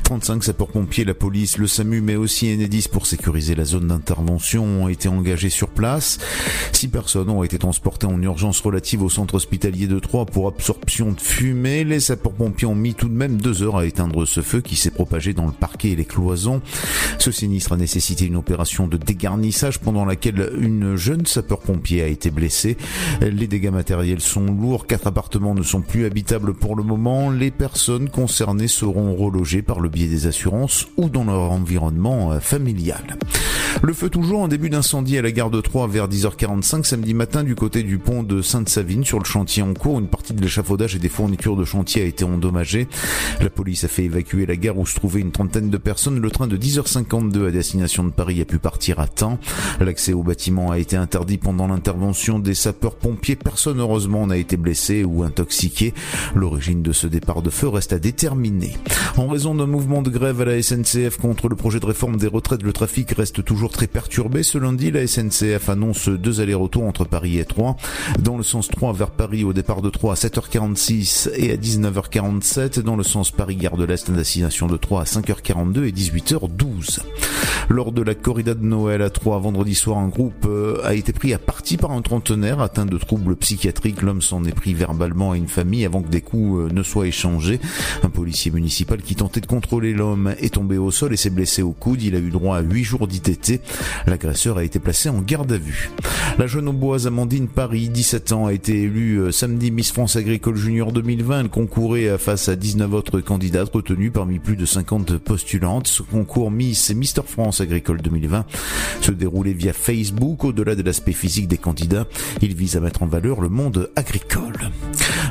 [0.03, 4.89] 35 sapeurs-pompiers, la police, le SAMU, mais aussi Enedis pour sécuriser la zone d'intervention ont
[4.89, 6.19] été engagés sur place.
[6.73, 11.13] Six personnes ont été transportées en urgence relative au centre hospitalier de Troyes pour absorption
[11.13, 11.85] de fumée.
[11.85, 14.91] Les sapeurs-pompiers ont mis tout de même deux heures à éteindre ce feu qui s'est
[14.91, 16.61] propagé dans le parquet et les cloisons.
[17.21, 22.31] Ce sinistre a nécessité une opération de dégarnissage pendant laquelle une jeune sapeur-pompier a été
[22.31, 22.77] blessée.
[23.21, 24.87] Les dégâts matériels sont lourds.
[24.87, 27.31] Quatre appartements ne sont plus habitables pour le moment.
[27.31, 32.41] Les personnes concernées seront relogées par le biais des assurances ou dans leur environnement euh,
[32.41, 33.19] familial.
[33.83, 37.45] Le feu toujours en début d'incendie à la gare de Troyes vers 10h45 samedi matin
[37.45, 40.01] du côté du pont de Sainte-Savine sur le chantier en cours.
[40.01, 42.89] Une partie de l'échafaudage et des fournitures de chantier a été endommagée.
[43.41, 46.19] La police a fait évacuer la gare où se trouvait une trentaine de personnes.
[46.19, 49.39] Le train de 10h52 à destination de Paris a pu partir à temps.
[49.89, 53.37] L'accès au bâtiment a été interdit pendant l'intervention des sapeurs-pompiers.
[53.37, 55.95] Personne heureusement n'a été blessé ou intoxiqué.
[56.35, 58.77] L'origine de ce départ de feu reste à déterminer.
[59.17, 62.27] En raison d'un mouvement de grève à la SNCF contre le projet de réforme des
[62.27, 64.43] retraites, le trafic reste toujours très perturbé.
[64.43, 67.75] Ce lundi, la SNCF annonce deux allers-retours entre Paris et Troyes.
[68.19, 72.81] Dans le sens 3 vers Paris au départ de Troyes à 7h46 et à 19h47.
[72.81, 76.99] Dans le sens Paris-Gare de l'Est à destination de Troyes à 5h42 et 18h12.
[77.71, 81.13] Lors de la corrida de Noël à Troyes vendredi soir, un groupe euh, a été
[81.13, 84.03] pris à partie par un trentenaire atteint de troubles psychiatriques.
[84.03, 87.07] L'homme s'en est pris verbalement à une famille avant que des coups euh, ne soient
[87.07, 87.61] échangés.
[88.03, 91.63] Un policier municipal qui tentait de contrôler l'homme est tombé au sol et s'est blessé
[91.63, 92.03] au coude.
[92.03, 93.61] Il a eu droit à 8 jours d'ITT.
[94.07, 95.91] L'agresseur a été placé en garde à vue.
[96.39, 100.57] La jeune auboise Amandine Paris, 17 ans, a été élue euh, samedi Miss France Agricole
[100.57, 101.41] Junior 2020.
[101.41, 105.87] Elle concourait face à 19 autres candidates retenues parmi plus de 50 postulantes.
[105.87, 108.45] Ce concours Miss et Mister France Agricole 2020
[109.01, 110.45] se déroulait via Facebook.
[110.45, 112.07] Au-delà de l'aspect physique des candidats,
[112.43, 114.71] il vise à mettre en valeur le monde agricole.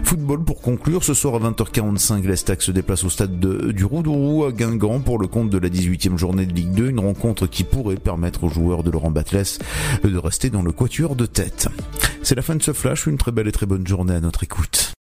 [0.03, 4.45] Football pour conclure, ce soir à 20h45, l'Estac se déplace au stade de- du Roudourou
[4.45, 7.63] à Guingamp pour le compte de la 18e journée de Ligue 2, une rencontre qui
[7.63, 9.43] pourrait permettre aux joueurs de Laurent Batles
[10.03, 11.67] de rester dans le quatuor de tête.
[12.23, 14.43] C'est la fin de ce flash, une très belle et très bonne journée à notre
[14.43, 14.93] écoute.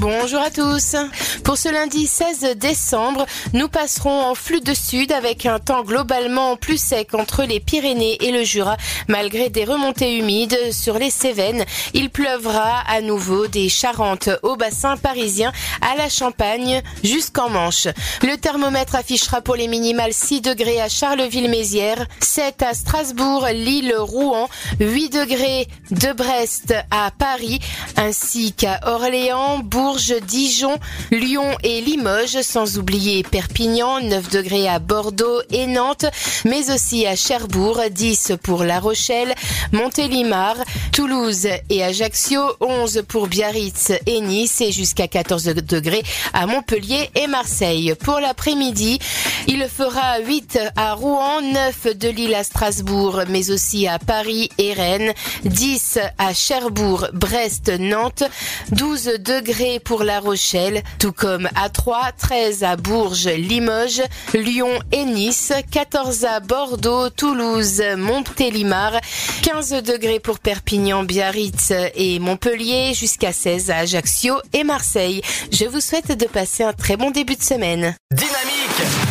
[0.00, 0.94] Bonjour à tous.
[1.42, 3.24] Pour ce lundi 16 décembre,
[3.54, 8.18] nous passerons en flux de sud avec un temps globalement plus sec entre les Pyrénées
[8.20, 8.76] et le Jura,
[9.08, 11.64] malgré des remontées humides sur les Cévennes.
[11.94, 17.88] Il pleuvra à nouveau des Charentes au bassin parisien à la Champagne jusqu'en Manche.
[18.22, 24.50] Le thermomètre affichera pour les minimales 6 degrés à Charleville-Mézières, 7 à Strasbourg, Lille, Rouen,
[24.78, 27.60] 8 degrés de Brest à Paris,
[27.96, 30.80] ainsi qu'à Orléans, Bourges, Dijon,
[31.12, 36.06] Lyon et Limoges, sans oublier Perpignan, 9 degrés à Bordeaux et Nantes,
[36.44, 39.32] mais aussi à Cherbourg, 10 pour La Rochelle,
[39.70, 40.56] Montélimar,
[40.92, 47.28] Toulouse et Ajaccio, 11 pour Biarritz et Nice et jusqu'à 14 degrés à Montpellier et
[47.28, 47.94] Marseille.
[48.02, 48.98] Pour l'après-midi,
[49.46, 54.72] il fera 8 à Rouen, 9 de Lille à Strasbourg, mais aussi à Paris et
[54.72, 55.12] Rennes,
[55.44, 58.24] 10 à Cherbourg, Brest, Nantes,
[58.72, 64.02] 12 degrés pour La Rochelle, tout comme à Troyes, 13 à Bourges, Limoges,
[64.34, 69.00] Lyon et Nice, 14 à Bordeaux, Toulouse, Montélimar,
[69.42, 75.22] 15 degrés pour Perpignan, Biarritz et Montpellier, jusqu'à 16 à Ajaccio et Marseille.
[75.52, 77.96] Je vous souhaite de passer un très bon début de semaine.
[78.10, 79.06] Dynamique Radio.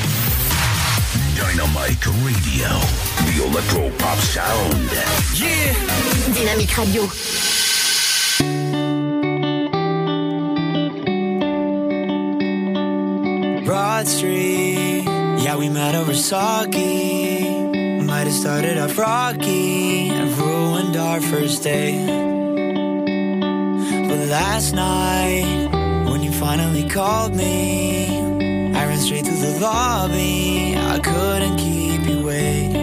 [3.26, 4.89] The Electro Pop Sound.
[5.36, 5.74] Yeah.
[6.34, 7.64] Dynamique Radio.
[13.66, 15.05] Broad Street,
[15.43, 16.76] Yeah, we met over sake.
[18.05, 22.05] Might have started off rocky and ruined our first date.
[24.07, 25.70] But last night,
[26.07, 28.20] when you finally called me,
[28.76, 30.76] I ran straight through the lobby.
[30.78, 32.76] I couldn't keep you waiting.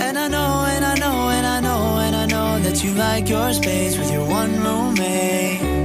[0.00, 3.28] And I know, and I know, and I know, and I know that you like
[3.28, 5.77] your space with your one roommate.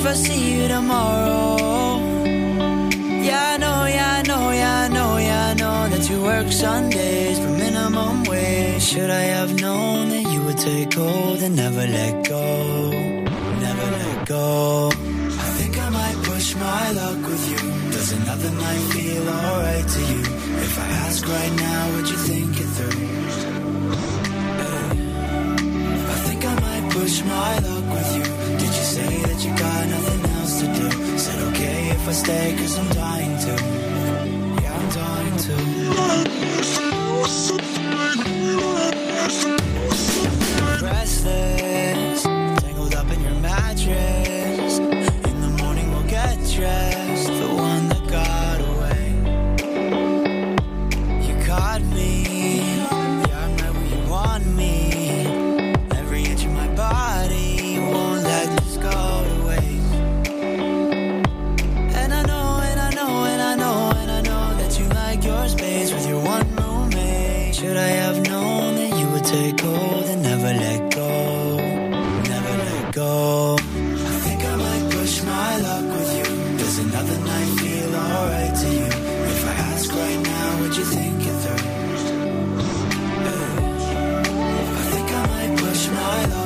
[0.00, 1.58] If I see you tomorrow?
[3.28, 6.50] Yeah, I know, yeah, I know, yeah, I know, yeah, I know that you work
[6.50, 8.82] Sundays for minimum wage.
[8.82, 12.46] Should I have known that you would take hold and never let go?
[13.66, 14.88] Never let go.
[14.88, 17.60] I think I might push my luck with you.
[17.92, 20.22] Does another night feel alright to you?
[20.64, 23.04] If I ask right now, would you think it through?
[26.08, 28.59] I think I might push my luck with you.
[29.00, 31.18] Say that you got nothing else to do?
[31.18, 33.52] Said okay if I stay, cause I'm dying to.
[34.62, 35.54] Yeah, I'm dying to.
[40.84, 42.22] Restless,
[42.60, 44.78] tangled up in your mattress.
[44.78, 46.89] In the morning we'll get dressed.
[67.70, 71.56] Should I have known that you would take hold and never let go?
[72.34, 73.58] Never let go.
[73.60, 76.58] I think I might push my luck with you.
[76.58, 78.90] Does another night feel alright to you?
[79.34, 81.62] If I ask right now, would you think it through?
[84.80, 86.39] I think I might push my luck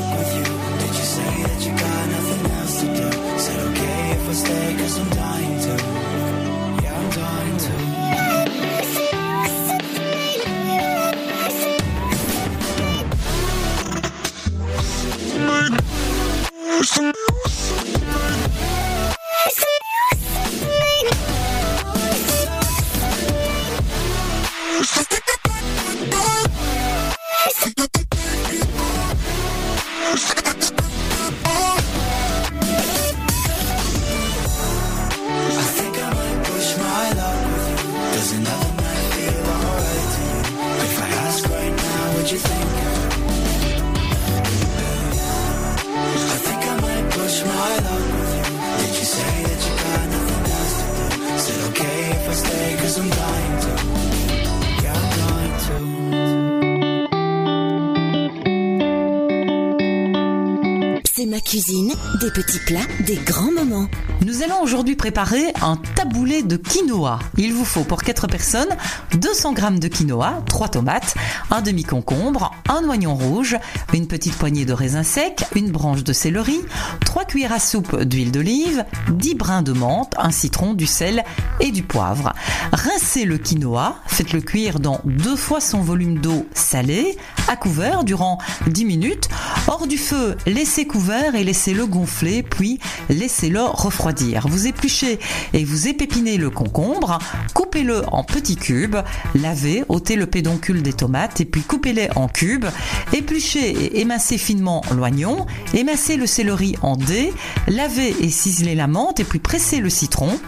[63.00, 63.88] Des grands moments.
[64.24, 67.18] Nous allons aujourd'hui préparer un taboulé de quinoa.
[67.36, 68.68] Il vous faut pour 4 personnes
[69.12, 71.14] 200 g de quinoa, 3 tomates,
[71.50, 73.58] un demi-concombre, un oignon rouge,
[73.92, 76.58] une petite poignée de raisins secs, une branche de céleri,
[77.04, 81.22] 3 cuillères à soupe d'huile d'olive, 10 brins de menthe, un citron, du sel
[81.60, 82.32] et du poivre.
[82.72, 88.38] Rincez le quinoa, faites-le cuire dans deux fois son volume d'eau salée, à couvert durant
[88.66, 89.28] 10 minutes.
[89.76, 94.46] Hors du feu, laissez couvert et laissez-le gonfler, puis laissez-le refroidir.
[94.46, 95.18] Vous épluchez
[95.52, 97.18] et vous épépinez le concombre,
[97.54, 98.98] coupez-le en petits cubes,
[99.34, 102.66] lavez, ôtez le pédoncule des tomates et puis coupez-les en cubes,
[103.12, 105.44] épluchez et émincez finement l'oignon,
[105.74, 107.32] émincez le céleri en dés,
[107.66, 110.38] lavez et ciselez la menthe et puis pressez le citron,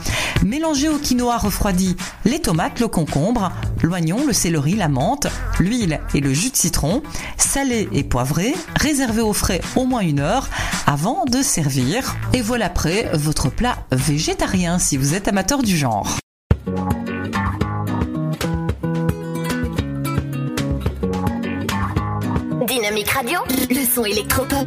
[0.44, 3.50] mélangez au quinoa refroidi les tomates, le concombre,
[3.82, 5.26] l'oignon, le céleri, la menthe,
[5.58, 7.02] l'huile et le jus de citron,
[7.36, 10.48] salé et poivré, réservez au frais au moins une heure
[10.86, 12.16] avant de servir.
[12.32, 16.18] Et voilà prêt votre plat végétarien si vous êtes amateur du genre.
[22.66, 23.38] Dynamique Radio,
[23.70, 24.66] le son électropop.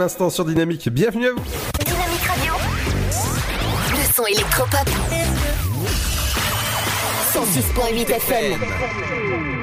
[0.00, 0.88] L'instant sur Dynamique.
[0.88, 1.44] Bienvenue à vous.
[1.84, 2.54] Dynamique Radio.
[3.90, 4.88] Le son électropop.
[7.34, 9.59] 106.8 FM.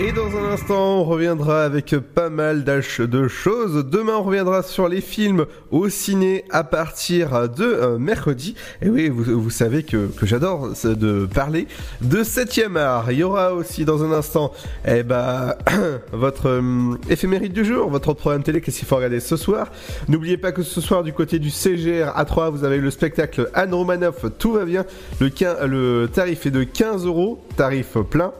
[0.00, 2.80] Et dans un instant, on reviendra avec pas mal de
[3.28, 3.84] choses.
[3.84, 8.54] Demain, on reviendra sur les films au ciné à partir de euh, mercredi.
[8.80, 11.66] Et oui, vous, vous savez que, que j'adore de parler
[12.00, 13.10] de 7 art.
[13.10, 14.52] Il y aura aussi dans un instant
[14.86, 15.56] eh ben,
[16.12, 19.66] votre euh, du jour, votre programme télé, qu'est-ce qu'il faut regarder ce soir?
[20.06, 23.74] N'oubliez pas que ce soir, du côté du CGR A3, vous avez le spectacle Anne
[23.74, 24.84] Romanoff, tout va bien.
[25.18, 25.28] Le,
[25.66, 28.32] le tarif est de 15 euros, tarif plein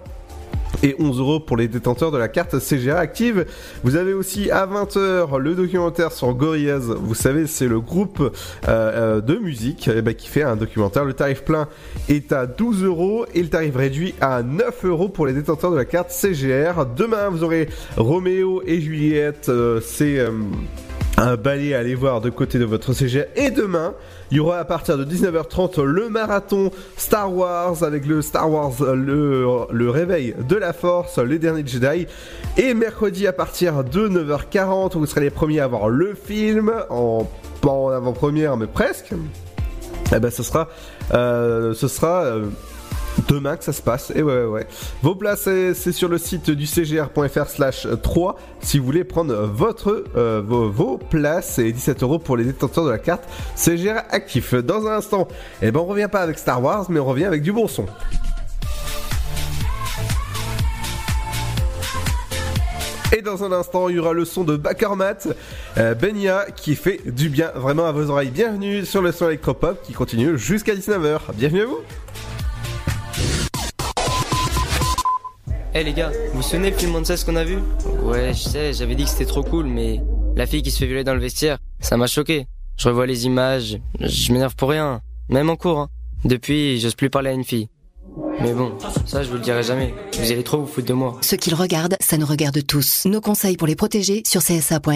[0.82, 3.46] et 11 euros pour les détenteurs de la carte CGA active.
[3.84, 6.94] Vous avez aussi à 20h le documentaire sur Gorillaz.
[7.00, 8.30] Vous savez, c'est le groupe euh,
[8.68, 11.04] euh, de musique eh ben, qui fait un documentaire.
[11.04, 11.68] Le tarif plein
[12.08, 15.76] est à 12 euros et le tarif réduit à 9 euros pour les détenteurs de
[15.76, 16.86] la carte CGR.
[16.96, 19.48] Demain, vous aurez Roméo et Juliette.
[19.48, 20.18] euh, c'est
[21.16, 23.24] un balai à aller voir de côté de votre CGR.
[23.34, 23.94] Et demain,
[24.30, 28.72] il y aura à partir de 19h30 le marathon Star Wars avec le Star Wars,
[28.80, 32.06] euh, le, le réveil de la force, les derniers Jedi.
[32.56, 37.26] Et mercredi à partir de 9h40, vous serez les premiers à voir le film, en,
[37.60, 39.12] pas en avant-première, mais presque.
[40.14, 40.68] Eh ben, ce sera,
[41.12, 42.46] euh, ce sera euh,
[43.28, 44.12] demain que ça se passe.
[44.14, 44.66] Et ouais, ouais, ouais.
[45.02, 50.04] Vos places, c'est sur le site du cgr.fr slash 3 si vous voulez prendre votre,
[50.16, 53.24] euh, vos, places et 17 euros pour les détenteurs de la carte
[53.54, 54.54] CGR actif.
[54.54, 55.28] Dans un instant,
[55.62, 57.86] eh ben on revient pas avec Star Wars, mais on revient avec du bon son.
[63.16, 65.28] Et dans un instant, il y aura le son de Bakermat,
[65.78, 68.30] euh, Benia, qui fait du bien vraiment à vos oreilles.
[68.30, 71.20] Bienvenue sur le son électropop qui continue jusqu'à 19h.
[71.34, 71.80] Bienvenue à vous.
[75.74, 77.58] Eh les gars, vous vous souvenez le film ce qu'on a vu?
[78.02, 80.00] Ouais, je sais, j'avais dit que c'était trop cool, mais
[80.34, 82.46] la fille qui se fait violer dans le vestiaire, ça m'a choqué.
[82.76, 85.78] Je revois les images, je m'énerve pour rien, même en cours.
[85.78, 85.88] hein.
[86.24, 87.68] Depuis, j'ose plus parler à une fille.
[88.40, 88.72] Mais bon,
[89.04, 89.94] ça je vous le dirai jamais.
[90.18, 91.16] Vous allez trop vous foutre de moi.
[91.20, 93.04] Ceux qui le regardent, ça nous regarde tous.
[93.06, 94.88] Nos conseils pour les protéger sur csa.fr.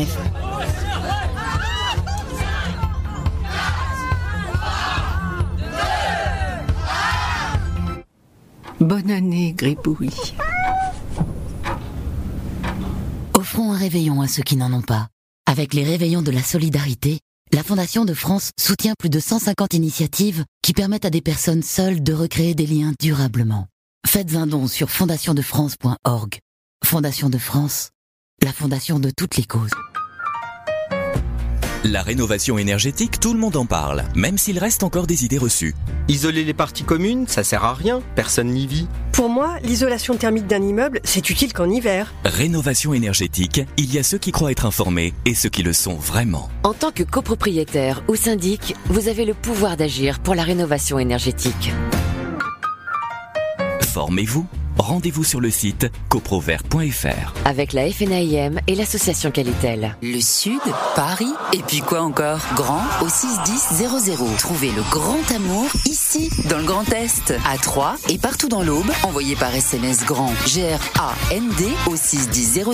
[8.81, 10.11] Bonne année, Gribouille.
[13.53, 15.09] Offrons un réveillon à ceux qui n'en ont pas.
[15.45, 17.21] Avec les réveillons de la solidarité,
[17.53, 22.03] la Fondation de France soutient plus de 150 initiatives qui permettent à des personnes seules
[22.03, 23.67] de recréer des liens durablement.
[24.07, 26.39] Faites un don sur fondationdefrance.org.
[26.83, 27.91] Fondation de France,
[28.43, 29.73] la fondation de toutes les causes.
[31.85, 35.75] La rénovation énergétique, tout le monde en parle, même s'il reste encore des idées reçues.
[36.07, 38.87] Isoler les parties communes, ça sert à rien, personne n'y vit.
[39.11, 42.15] Pour moi, l'isolation thermique d'un immeuble, c'est utile qu'en hiver.
[42.25, 45.97] Rénovation énergétique, il y a ceux qui croient être informés et ceux qui le sont
[45.97, 46.51] vraiment.
[46.63, 51.73] En tant que copropriétaire ou syndic, vous avez le pouvoir d'agir pour la rénovation énergétique.
[53.81, 54.47] Formez-vous.
[54.79, 57.35] Rendez-vous sur le site coprovert.fr.
[57.45, 59.97] Avec la FNAIM et l'association Qualitel.
[60.03, 60.61] Le Sud,
[60.95, 62.41] Paris, et puis quoi encore?
[62.55, 64.37] Grand au 61000.
[64.39, 68.91] Trouvez le grand amour ici, dans le Grand Est, à Troyes et partout dans l'Aube.
[69.03, 72.65] Envoyez par SMS grand G-R-A-N-D au 61000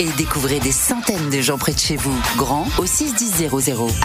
[0.00, 2.16] et découvrez des centaines de gens près de chez vous.
[2.36, 3.50] Grand au 61000.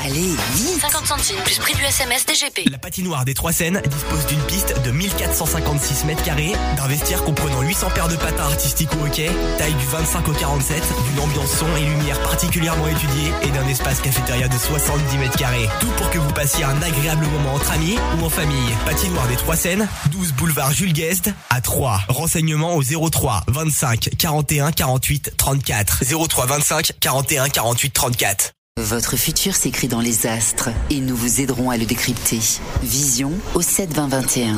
[0.04, 2.70] Allez, vite 50 centimes plus prix du SMS DGP.
[2.70, 7.62] La patinoire des Trois Seines dispose d'une piste de 1456 mètres carrés, d'un vestiaire comprenant
[7.62, 11.68] 800 paires de patins artistiques au hockey, taille du 25 au 47, d'une ambiance son
[11.78, 15.70] et lumière particulièrement étudiée et d'un espace cafétéria de 70 mètres carrés.
[15.80, 18.70] Tout pour que vous passiez un agréable moment entre amis ou en famille.
[18.86, 22.02] Patinoire des Trois Seines, 12 boulevard Jules Guest à 3.
[22.10, 26.04] Renseignements au 03 25 41 48 34.
[26.28, 28.52] 03 25 41 48 34.
[28.80, 32.40] Votre futur s'écrit dans les astres et nous vous aiderons à le décrypter.
[32.84, 34.58] Vision au 7 20 21.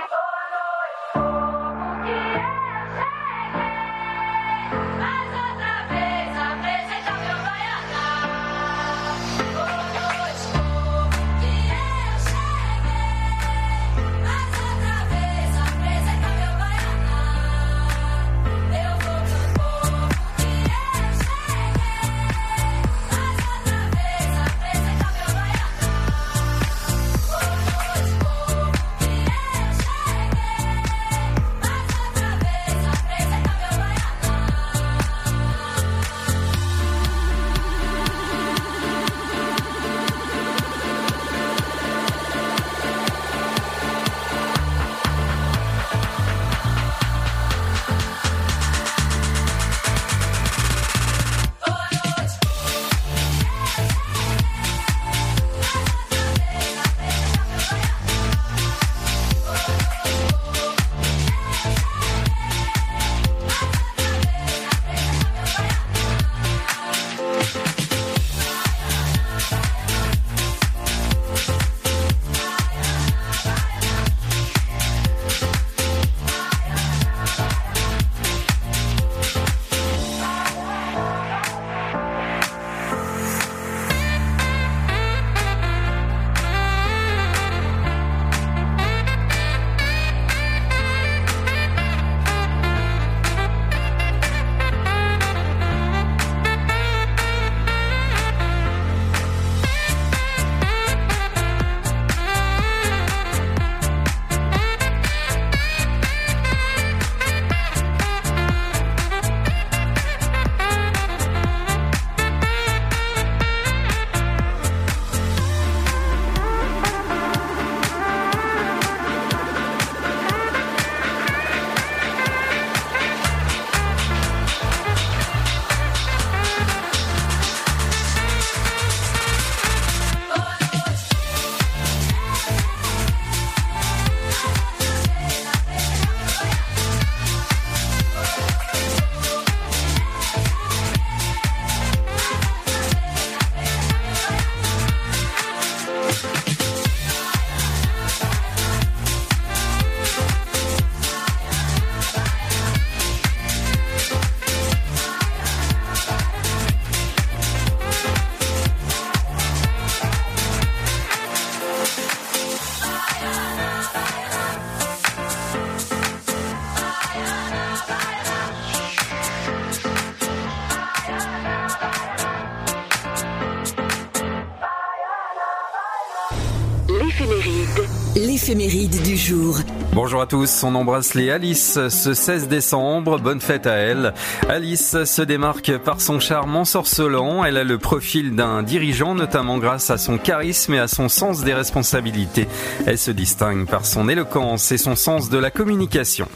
[179.21, 179.59] Jour.
[179.93, 184.13] Bonjour à tous, on embrasse les Alice ce 16 décembre, bonne fête à elle.
[184.49, 189.91] Alice se démarque par son charme ensorcelant, elle a le profil d'un dirigeant notamment grâce
[189.91, 192.47] à son charisme et à son sens des responsabilités.
[192.87, 196.27] Elle se distingue par son éloquence et son sens de la communication.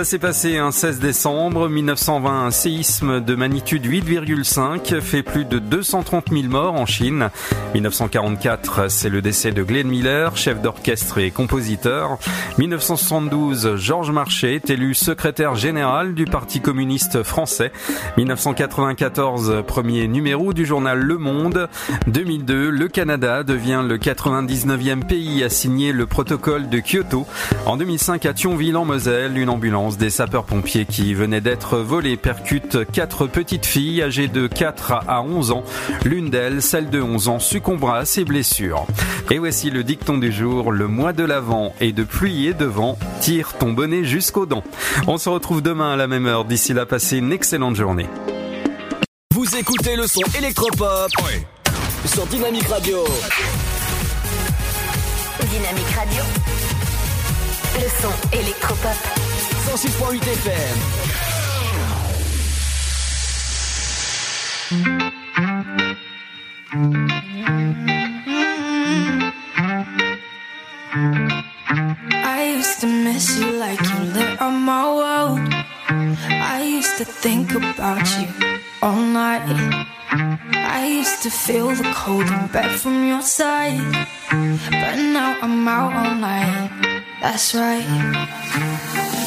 [0.00, 5.58] Ça s'est passé un 16 décembre 1920, un séisme de magnitude 8,5 fait plus de
[5.58, 7.28] 230 000 morts en Chine.
[7.74, 12.16] 1944, c'est le décès de Glenn Miller, chef d'orchestre et compositeur.
[12.56, 17.70] 1972, Georges Marchais est élu secrétaire général du Parti communiste français.
[18.16, 21.68] 1994, premier numéro du journal Le Monde.
[22.06, 27.26] 2002, le Canada devient le 99e pays à signer le protocole de Kyoto.
[27.66, 32.90] En 2005, à Thionville en Moselle, une ambulance des sapeurs-pompiers qui venait d'être volée percute
[32.90, 35.64] quatre petites filles âgées de 4 à 11 ans.
[36.04, 38.86] L'une d'elles, celle de 11 ans, succombera à ses blessures.
[39.30, 42.64] Et voici le dicton du jour, le mois de l'avant et de pluie et de
[42.64, 44.64] vent, tire ton bonnet jusqu'aux dents.
[45.06, 46.44] On se retrouve demain à la même heure.
[46.44, 48.06] D'ici là, passez une excellente journée.
[49.34, 51.10] Vous écoutez le son électropop
[52.06, 53.04] sur Dynamique Radio.
[55.50, 56.22] Dynamique Radio.
[57.76, 59.29] Le son électropop.
[59.60, 60.76] 106.8 FM.
[72.24, 75.40] I used to miss you like you lit on my world.
[75.88, 78.28] I used to think about you
[78.82, 79.42] all night.
[80.54, 83.78] I used to feel the cold in bed from your side.
[84.30, 86.70] But now I'm out all night.
[87.20, 89.19] That's right.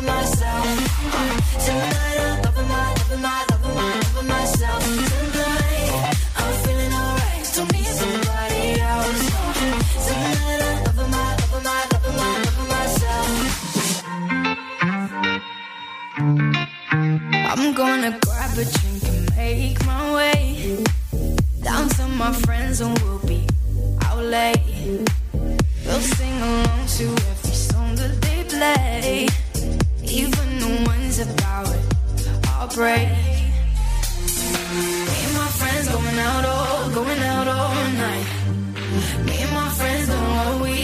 [0.00, 0.40] Tonight
[2.20, 4.82] I'm loving my, loving my, loving my, loving myself.
[4.82, 7.44] Tonight I'm feeling alright.
[7.54, 9.28] Don't need somebody else.
[10.06, 13.28] Tonight I'm loving my, loving my, loving my, loving myself.
[17.52, 20.82] I'm gonna grab a drink and make my way
[21.62, 23.46] down to my friends and we'll be
[24.04, 25.06] out late.
[25.84, 29.28] We'll sing along to every song that they play,
[30.10, 31.68] even the ones about
[32.46, 33.08] heartbreak.
[35.06, 37.74] Me and my friends going out all, going out all
[38.04, 38.26] night.
[39.24, 40.79] Me and my friends doing what we,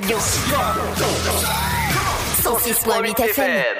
[0.00, 0.16] Radio.
[2.42, 3.76] 106.8 FM.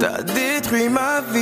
[0.00, 1.39] T'as détruit ma vie.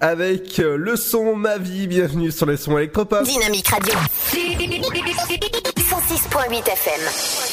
[0.00, 3.24] Avec euh, le son Ma vie, bienvenue sur les sons électropop.
[3.24, 3.92] Dynamique Radio.
[4.32, 7.00] 106.8 FM.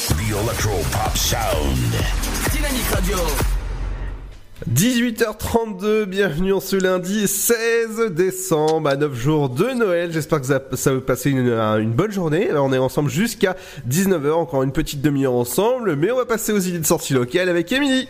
[0.08, 1.92] The Electro Pop Sound.
[2.52, 3.18] Dynamique Radio.
[4.72, 10.12] 18h32, bienvenue en ce lundi 16 décembre, à 9 jours de Noël.
[10.12, 12.48] J'espère que ça, ça va passer une, une bonne journée.
[12.48, 13.54] Alors, on est ensemble jusqu'à
[13.88, 17.48] 19h, encore une petite demi-heure ensemble, mais on va passer aux idées de sortie locale
[17.48, 18.08] avec Émilie.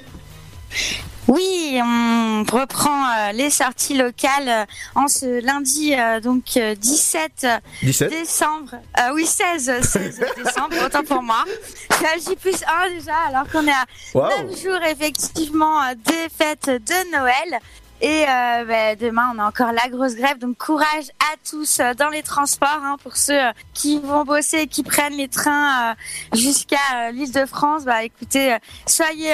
[1.29, 4.65] Oui, on reprend euh, les sorties locales euh,
[4.95, 7.47] en ce lundi euh, donc euh, 17,
[7.83, 8.11] 17?
[8.11, 8.77] décembre.
[9.01, 11.43] Euh, oui, 16, 16 décembre, autant pour moi.
[11.91, 13.85] C'est J plus 1 déjà, alors qu'on est à
[14.15, 14.29] Wow.
[14.49, 17.61] 9 jours effectivement des fêtes de Noël.
[18.03, 21.95] Et euh, bah, demain, on a encore la grosse grève, donc courage à tous euh,
[21.95, 25.93] dans les transports hein, pour ceux euh, qui vont bosser et qui prennent les trains
[25.93, 25.95] euh,
[26.37, 27.85] jusqu'à euh, l'île de France.
[27.85, 28.55] Bah écoutez,
[28.87, 29.33] soyez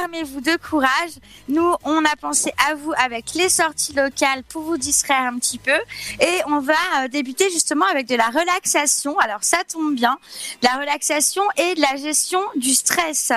[0.00, 1.10] armez-vous de courage.
[1.48, 5.58] Nous, on a pensé à vous avec les sorties locales pour vous distraire un petit
[5.58, 5.78] peu,
[6.20, 9.18] et on va débuter justement avec de la relaxation.
[9.18, 10.18] Alors ça tombe bien,
[10.62, 13.32] de la relaxation et de la gestion du stress.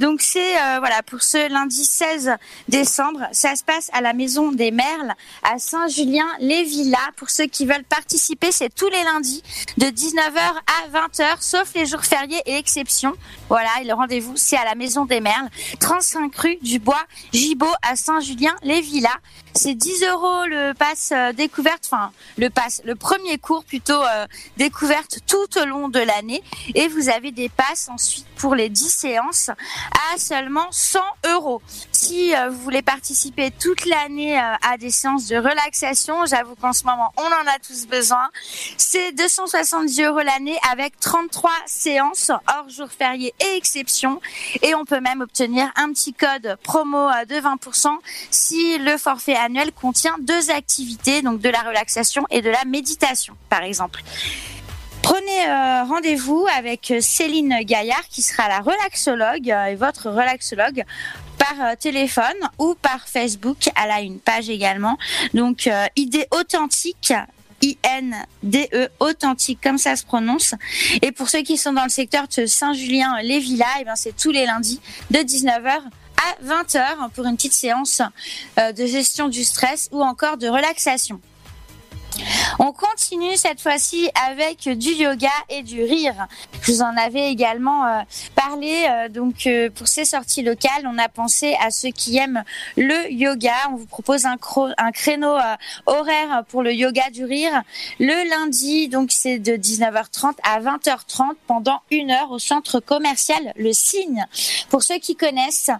[0.00, 2.32] Donc c'est voilà pour ce lundi 16
[2.68, 7.12] décembre, ça se passe à la Maison des Merles à Saint-Julien-les-Villas.
[7.16, 9.42] Pour ceux qui veulent participer, c'est tous les lundis
[9.78, 13.14] de 19h à 20h, sauf les jours fériés et exceptions.
[13.48, 15.48] Voilà, et le rendez-vous c'est à la Maison des Merles,
[15.80, 19.20] 35 rue du Bois, Gibaud à Saint-Julien-les-Villas.
[19.54, 24.26] C'est 10 euros le pass euh, découverte, enfin le pass, le premier cours plutôt euh,
[24.58, 26.42] découverte tout au long de l'année.
[26.74, 29.50] Et vous avez des passes ensuite pour les 10 séances
[30.12, 31.00] à seulement 100
[31.32, 31.62] euros.
[32.06, 36.72] Si euh, vous voulez participer toute l'année euh, à des séances de relaxation, j'avoue qu'en
[36.72, 38.30] ce moment on en a tous besoin.
[38.76, 44.20] C'est 270 euros l'année avec 33 séances hors jours fériés et exceptions.
[44.62, 47.88] Et on peut même obtenir un petit code promo euh, de 20%
[48.30, 53.36] si le forfait annuel contient deux activités, donc de la relaxation et de la méditation,
[53.50, 54.04] par exemple.
[55.02, 55.46] Prenez
[55.88, 60.84] rendez-vous avec Céline Gaillard qui sera la relaxologue et votre relaxologue
[61.38, 63.68] par euh, téléphone ou par Facebook.
[63.82, 64.98] Elle a une page également.
[65.34, 67.12] Donc, euh, idée authentique.
[67.62, 70.54] I-N-D-E, authentique, comme ça se prononce.
[71.00, 74.44] Et pour ceux qui sont dans le secteur de Saint-Julien-les-Villas, eh ben, c'est tous les
[74.44, 74.78] lundis
[75.10, 78.02] de 19h à 20h pour une petite séance
[78.58, 81.18] euh, de gestion du stress ou encore de relaxation.
[82.58, 86.26] On continue cette fois-ci avec du yoga et du rire.
[86.62, 88.00] Je vous en avais également euh,
[88.34, 88.86] parlé.
[88.88, 92.42] euh, donc euh, pour ces sorties locales, on a pensé à ceux qui aiment
[92.76, 93.52] le yoga.
[93.72, 94.36] On vous propose un,
[94.92, 95.36] créneau
[95.86, 97.62] horaire pour le yoga du rire
[98.00, 98.88] le lundi.
[98.88, 104.24] Donc c'est de 19h30 à 20h30 pendant une heure au centre commercial Le Cygne.
[104.70, 105.70] Pour ceux qui connaissent,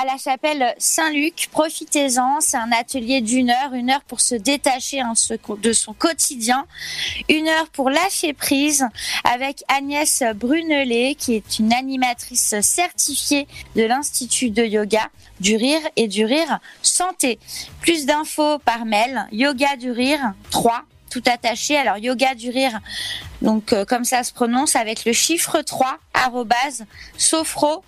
[0.00, 2.40] à la chapelle Saint-Luc, profitez-en.
[2.40, 5.34] C'est un atelier d'une heure, une heure pour se détacher hein, ce-
[5.72, 6.66] son quotidien,
[7.28, 8.86] une heure pour lâcher prise
[9.24, 13.46] avec Agnès Brunelet, qui est une animatrice certifiée
[13.76, 15.08] de l'Institut de yoga
[15.40, 17.38] du rire et du rire santé.
[17.80, 21.76] Plus d'infos par mail, yoga du rire 3 tout attaché.
[21.76, 22.80] Alors yoga du rire,
[23.42, 26.86] donc euh, comme ça se prononce avec le chiffre 3 arrobase
[27.18, 27.84] sophro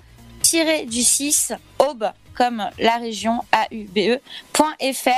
[0.86, 3.40] du 6 aube comme la région
[3.70, 4.20] AUBE
[4.52, 5.10] point .fr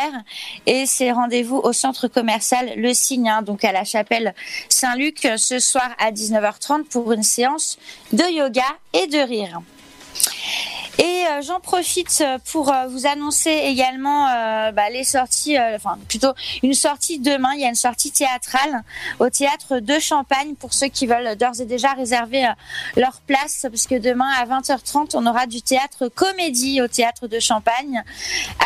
[0.67, 4.35] et c'est rendez-vous au centre commercial Le Cygne hein, donc à la chapelle
[4.69, 7.79] Saint-Luc ce soir à 19h30 pour une séance
[8.13, 8.63] de yoga
[8.93, 9.61] et de rire.
[10.99, 15.99] Et euh, j'en profite pour euh, vous annoncer également euh, bah, les sorties, euh, enfin
[16.09, 16.33] plutôt
[16.63, 17.51] une sortie demain.
[17.55, 18.83] Il y a une sortie théâtrale
[19.19, 22.51] au théâtre de Champagne pour ceux qui veulent d'ores et déjà réserver euh,
[22.97, 27.41] leur place, parce que demain à 20h30 on aura du théâtre comédie au théâtre de
[27.41, 28.03] Champagne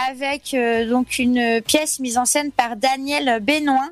[0.09, 3.89] avec euh, donc une pièce mise en scène par Daniel Benoît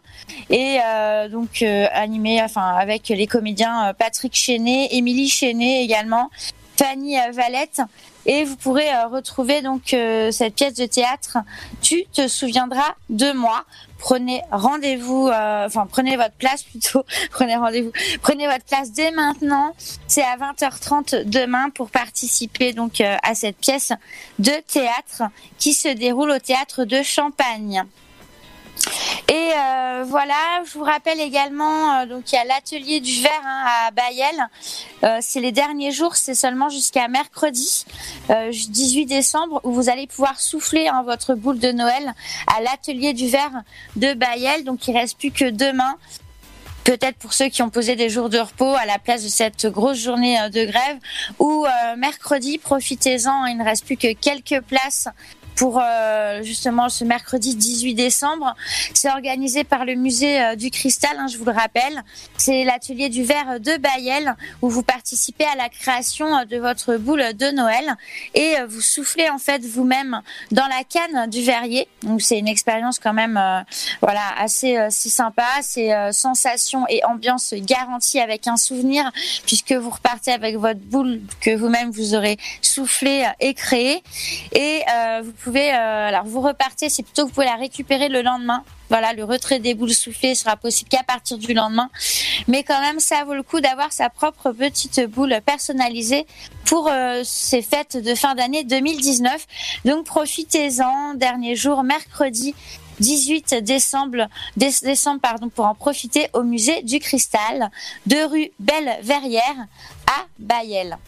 [0.50, 6.30] et euh, donc euh, animée, enfin avec les comédiens euh, Patrick Chenet, Émilie Chenet également.
[6.78, 7.80] Fanny euh, Valette
[8.28, 11.38] et vous pourrez euh, retrouver donc euh, cette pièce de théâtre
[11.80, 13.64] Tu te souviendras de moi.
[13.98, 17.90] Prenez rendez-vous, euh, enfin prenez votre place plutôt, prenez rendez-vous,
[18.22, 19.74] prenez votre place dès maintenant.
[20.06, 23.92] C'est à 20h30 demain pour participer donc à cette pièce
[24.38, 25.22] de théâtre
[25.58, 27.82] qui se déroule au théâtre de Champagne.
[29.28, 33.44] Et euh, voilà, je vous rappelle également, euh, donc il y a l'atelier du verre
[33.44, 34.48] hein, à Bayel.
[35.04, 37.84] Euh, c'est les derniers jours, c'est seulement jusqu'à mercredi,
[38.30, 42.14] euh, 18 décembre, où vous allez pouvoir souffler hein, votre boule de Noël
[42.46, 43.62] à l'atelier du verre
[43.96, 44.64] de Bayel.
[44.64, 45.96] Donc il reste plus que demain.
[46.84, 49.66] Peut-être pour ceux qui ont posé des jours de repos à la place de cette
[49.66, 50.96] grosse journée de grève.
[51.38, 51.66] Ou
[51.98, 55.08] mercredi, profitez-en, il ne reste plus que quelques places
[55.58, 58.54] pour euh, justement ce mercredi 18 décembre.
[58.94, 62.04] C'est organisé par le musée euh, du cristal, hein, je vous le rappelle.
[62.36, 66.96] C'est l'atelier du verre de Bayel où vous participez à la création euh, de votre
[66.96, 67.96] boule de Noël
[68.34, 70.22] et euh, vous soufflez en fait vous-même
[70.52, 71.88] dans la canne du verrier.
[72.04, 73.40] Donc c'est une expérience quand même
[74.00, 79.10] voilà assez si sympa, c'est sensation et ambiance garantie avec un souvenir
[79.46, 84.02] puisque vous repartez avec votre boule que vous-même vous aurez soufflé et créé
[84.52, 84.82] et
[85.22, 88.64] vous pouvez euh, alors vous repartez, c'est plutôt que vous pouvez la récupérer le lendemain.
[88.90, 91.90] Voilà, le retrait des boules soufflées sera possible qu'à partir du lendemain.
[92.48, 96.26] Mais quand même, ça vaut le coup d'avoir sa propre petite boule personnalisée
[96.64, 99.46] pour euh, ces fêtes de fin d'année 2019.
[99.84, 102.54] Donc profitez-en, dernier jour, mercredi
[103.00, 104.26] 18 décembre,
[104.56, 107.70] dé- décembre pardon, pour en profiter au musée du Cristal
[108.06, 109.66] de rue Belle-Verrière
[110.06, 110.98] à Bayel.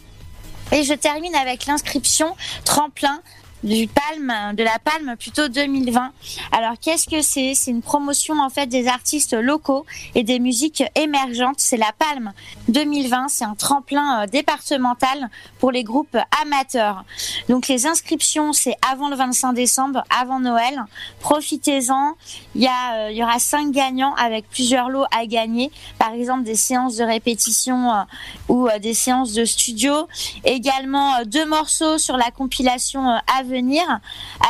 [0.72, 3.22] Et je termine avec l'inscription tremplin
[3.62, 6.12] du Palme, de la Palme plutôt 2020.
[6.52, 7.54] Alors qu'est-ce que c'est?
[7.54, 9.84] C'est une promotion en fait des artistes locaux
[10.14, 11.56] et des musiques émergentes.
[11.58, 12.32] C'est la Palme
[12.68, 13.28] 2020.
[13.28, 15.28] C'est un tremplin euh, départemental
[15.58, 17.04] pour les groupes amateurs.
[17.48, 20.82] Donc les inscriptions c'est avant le 25 décembre, avant Noël.
[21.20, 22.14] Profitez-en.
[22.54, 25.70] Il y a, euh, il y aura cinq gagnants avec plusieurs lots à gagner.
[25.98, 28.02] Par exemple des séances de répétition euh,
[28.48, 30.08] ou des séances de studio.
[30.44, 33.42] Également deux morceaux sur la compilation à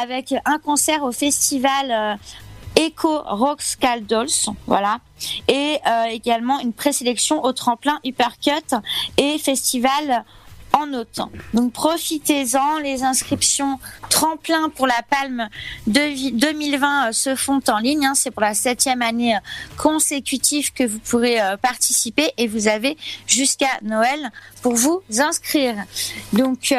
[0.00, 2.14] avec un concert au festival euh,
[2.76, 5.00] Echo Rock Scaldols, voilà,
[5.48, 8.74] et euh, également une présélection au tremplin Uppercut
[9.18, 10.24] et festival
[10.86, 11.30] en.
[11.54, 13.78] Donc profitez-en, les inscriptions
[14.08, 15.48] tremplin pour la Palme
[15.86, 18.04] de 2020 euh, se font en ligne.
[18.04, 18.14] hein.
[18.14, 19.40] C'est pour la septième année euh,
[19.78, 24.30] consécutive que vous pourrez euh, participer et vous avez jusqu'à Noël
[24.62, 25.74] pour vous inscrire.
[26.34, 26.74] Donc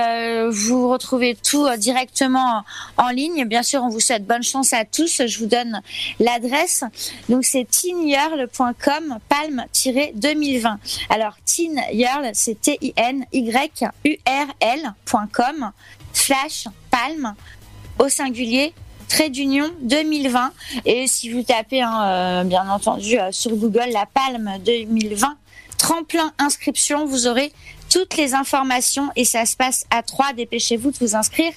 [0.52, 2.64] vous retrouvez tout directement
[2.98, 3.46] en ligne.
[3.46, 5.24] Bien sûr, on vous souhaite bonne chance à tous.
[5.26, 5.82] Je vous donne
[6.20, 6.84] l'adresse.
[7.28, 10.78] Donc c'est teenyearl.com palme-2020.
[11.10, 12.60] Alors teenyearl, c'est
[14.04, 15.72] T-I-N-Y-U-R-L.com
[16.14, 17.34] slash palme
[18.00, 18.74] au singulier
[19.08, 20.52] trait d'union 2020
[20.86, 25.36] et si vous tapez hein, euh, bien entendu euh, sur Google la palme 2020
[25.78, 27.52] tremplin inscription vous aurez
[27.90, 31.52] toutes les informations et ça se passe à 3 dépêchez-vous de vous inscrire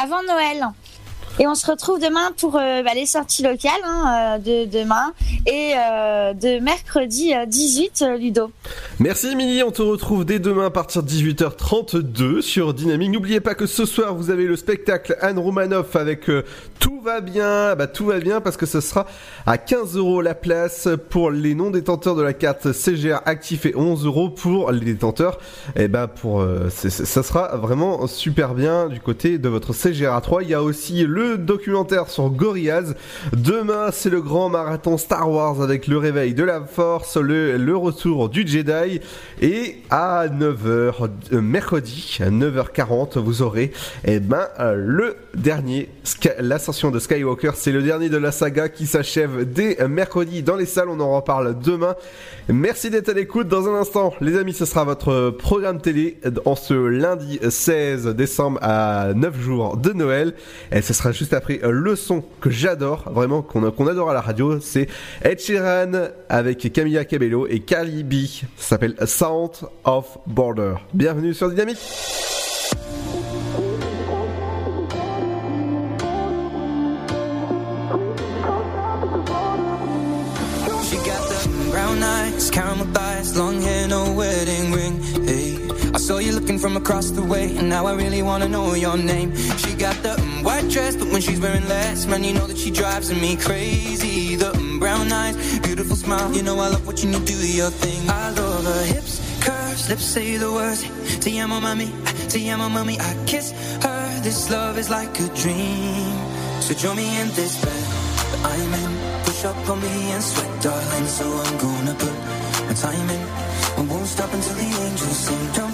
[0.00, 0.68] avant Noël
[1.40, 5.14] et on se retrouve demain pour euh, bah, les sorties locales hein, euh, de demain
[5.46, 8.52] et euh, de mercredi euh, 18 euh, Ludo.
[8.98, 13.10] Merci Émilie, on te retrouve dès demain à partir de 18h32 sur Dynamique.
[13.10, 16.26] N'oubliez pas que ce soir vous avez le spectacle Anne Romanoff avec
[16.78, 19.06] Tout va bien, bah tout va bien parce que ce sera
[19.46, 23.74] à 15 euros la place pour les non détenteurs de la carte CGR actif et
[23.74, 25.38] 11 euros pour les détenteurs.
[25.74, 30.40] Et bah pour ça sera vraiment super bien du côté de votre CGR A3.
[30.42, 32.94] Il y a aussi le documentaire sur Gorillaz.
[33.32, 37.76] Demain c'est le grand marathon Star Wars avec le réveil de la Force, le, le
[37.76, 39.00] retour du Jedi.
[39.40, 43.72] Et à 9h euh, mercredi à 9h40 vous aurez
[44.04, 45.88] eh ben euh, le dernier
[46.38, 47.52] l'ascension de Skywalker.
[47.54, 50.88] C'est le dernier de la saga qui s'achève dès euh, mercredi dans les salles.
[50.88, 51.94] On en reparle demain.
[52.48, 53.48] Merci d'être à l'écoute.
[53.48, 58.58] Dans un instant les amis ce sera votre programme télé en ce lundi 16 décembre
[58.62, 60.34] à 9 jours de Noël.
[60.72, 64.22] Et ce sera juste après euh, le son que j'adore vraiment qu'on adore à la
[64.22, 64.88] radio c'est
[65.22, 68.14] Ed Sheeran avec Camilla Cabello et Carly B.
[68.56, 69.50] Ça s'appelle Sound
[69.84, 70.76] of Border.
[70.94, 71.78] Bienvenue sur Dynamique
[82.50, 82.86] caramel
[83.36, 85.29] long hair.
[86.10, 89.30] Saw you looking from across the way, and now I really wanna know your name.
[89.62, 92.58] She got the mm, white dress, but when she's wearing less, man, you know that
[92.58, 94.34] she drives me crazy.
[94.34, 98.10] The mm, brown eyes, beautiful smile, you know I love watching you do your thing.
[98.10, 100.82] I love her hips, curves, lips say the words.
[101.20, 101.88] Te amo, mami,
[102.28, 102.98] te amo, mami.
[102.98, 103.52] I kiss
[103.84, 104.20] her.
[104.24, 106.10] This love is like a dream.
[106.60, 107.84] So join me in this bed
[108.30, 109.22] that I'm in.
[109.26, 111.06] Push up on me and sweat, darling.
[111.06, 112.16] So I'm gonna put
[112.66, 113.50] my time in.
[113.78, 115.52] I won't stop until the angels sing.
[115.54, 115.69] Jump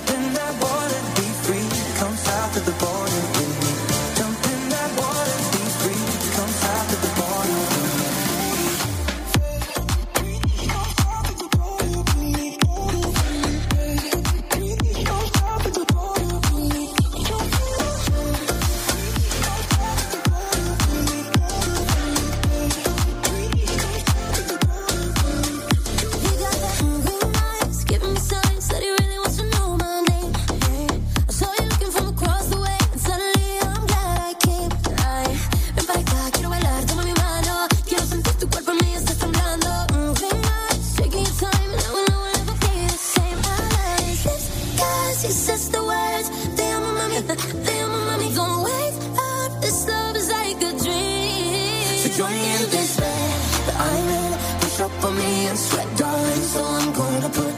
[55.56, 56.44] sweat, darling.
[56.52, 57.54] So I'm gonna put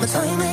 [0.00, 0.51] my time in.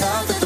[0.00, 0.39] something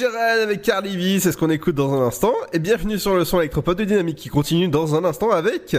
[0.00, 2.32] Sheeran avec Carly V, c'est ce qu'on écoute dans un instant.
[2.54, 5.76] Et bienvenue sur le son électropop de Dynamique qui continue dans un instant avec...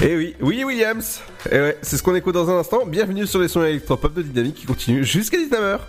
[0.00, 1.22] Et oui, Willy Williams.
[1.50, 2.86] Et ouais, c'est ce qu'on écoute dans un instant.
[2.86, 5.80] Bienvenue sur les sons électropop de Dynamique qui continue jusqu'à 19h.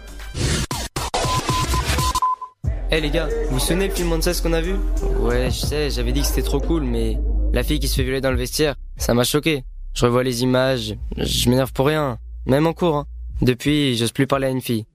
[2.90, 4.74] Eh les gars, vous vous souvenez le film Monsters qu'on a vu?
[5.20, 7.20] Ouais, je sais, j'avais dit que c'était trop cool, mais
[7.54, 9.64] la fille qui se fait violer dans le vestiaire, ça m'a choqué.
[9.94, 12.18] Je revois les images, je m'énerve pour rien,
[12.48, 12.96] même en cours.
[12.96, 13.06] hein.
[13.42, 14.86] Depuis, j'ose plus parler à une fille.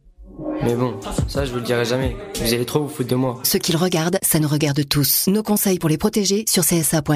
[0.62, 0.99] Mais bon,
[1.29, 2.16] ça je vous le dirai jamais.
[2.41, 3.41] Vous allez trop vous foutre de moi.
[3.43, 5.27] Ce qu'ils regardent, ça nous regarde tous.
[5.29, 7.12] Nos conseils pour les protéger sur csa.fr.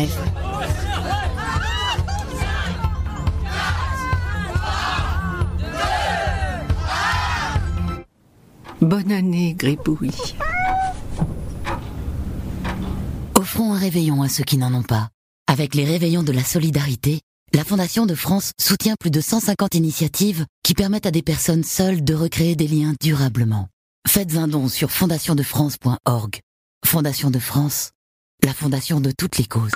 [8.81, 10.35] Bonne année, Gribouille.
[13.35, 15.09] Offrons un réveillon à ceux qui n'en ont pas.
[15.49, 17.21] Avec les réveillons de la solidarité,
[17.55, 22.05] la Fondation de France soutient plus de 150 initiatives qui permettent à des personnes seules
[22.05, 23.69] de recréer des liens durablement.
[24.07, 26.41] Faites un don sur fondationdefrance.org.
[26.87, 27.91] Fondation de France,
[28.45, 29.73] la fondation de toutes les causes.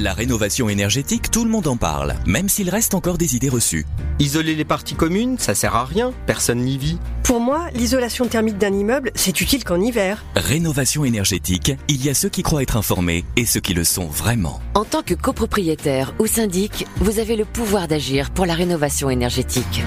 [0.00, 3.84] La rénovation énergétique, tout le monde en parle, même s'il reste encore des idées reçues.
[4.20, 7.00] Isoler les parties communes, ça sert à rien, personne n'y vit.
[7.24, 10.24] Pour moi, l'isolation thermique d'un immeuble, c'est utile qu'en hiver.
[10.36, 14.06] Rénovation énergétique, il y a ceux qui croient être informés et ceux qui le sont
[14.06, 14.60] vraiment.
[14.74, 19.82] En tant que copropriétaire ou syndic, vous avez le pouvoir d'agir pour la rénovation énergétique.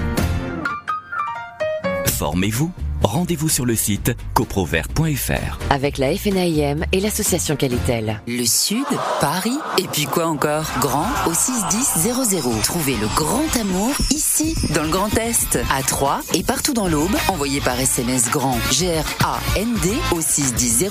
[2.04, 2.70] Formez-vous.
[3.02, 5.58] Rendez-vous sur le site coprovert.fr.
[5.70, 8.20] Avec la FNAIM et l'association Qualitel.
[8.28, 8.84] Le Sud,
[9.20, 10.64] Paris, et puis quoi encore?
[10.80, 12.62] Grand au 61000.
[12.62, 17.14] Trouvez le grand amour ici, dans le Grand Est, à Troyes et partout dans l'Aube.
[17.28, 20.90] Envoyez par SMS grand G-R-A-N-D au 61000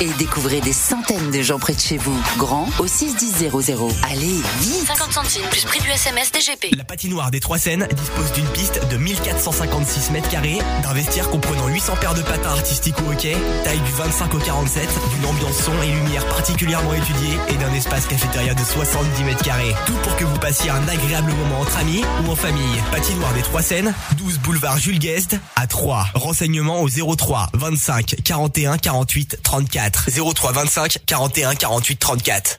[0.00, 2.16] et découvrez des centaines de gens près de chez vous.
[2.38, 3.50] Grand au 61000.
[4.10, 4.26] Allez,
[4.60, 6.76] vite 50 centimes plus prix du SMS DGP.
[6.76, 11.68] La patinoire des Trois Seines dispose d'une piste de 1456 mètres carrés, d'un vestiaire comprenant
[11.68, 13.34] 800 paires de patins artistiques au hockey,
[13.64, 18.06] taille du 25 au 47, d'une ambiance son et lumière particulièrement étudiée et d'un espace
[18.06, 19.74] cafétéria de 70 mètres carrés.
[19.86, 22.82] Tout pour que vous passiez un agréable moment entre amis ou en famille.
[22.92, 26.08] Patinoire des Trois Seines, 12 boulevard Jules Guest à 3.
[26.14, 30.10] Renseignements au 03 25 41 48 34.
[30.34, 32.58] 03 25 41 48 34.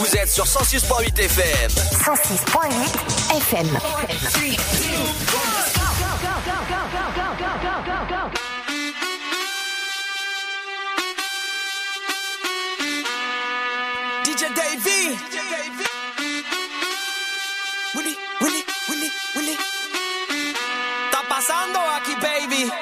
[0.00, 1.70] Vous êtes sur 106.8 FM.
[1.70, 3.66] 106.8 FM.
[14.24, 15.18] DJ Davey.
[17.94, 19.56] Willy, Willy, Willy, Willy.
[21.10, 22.72] Está pasando aquí, baby.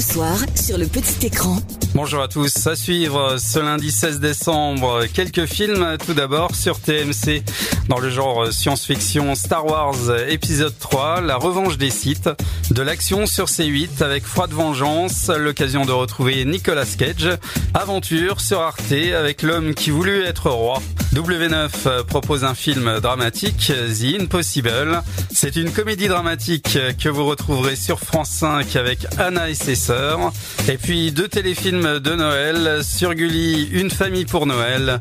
[0.00, 1.58] Ce sur le petit écran.
[1.94, 7.42] Bonjour à tous, à suivre ce lundi 16 décembre, quelques films tout d'abord sur TMC
[7.88, 12.30] dans le genre science-fiction Star Wars épisode 3, La revanche des Sith,
[12.70, 17.36] de l'action sur C8 avec Froide Vengeance, l'occasion de retrouver Nicolas Cage,
[17.74, 20.80] Aventure sur Arte avec l'homme qui voulut être roi.
[21.14, 25.02] W9 propose un film dramatique, The Impossible.
[25.32, 30.32] C'est une comédie dramatique que vous retrouverez sur France 5 avec Anna et ses sœurs.
[30.68, 35.00] Et puis deux téléfilms de Noël, sur Gulli, Une famille pour Noël.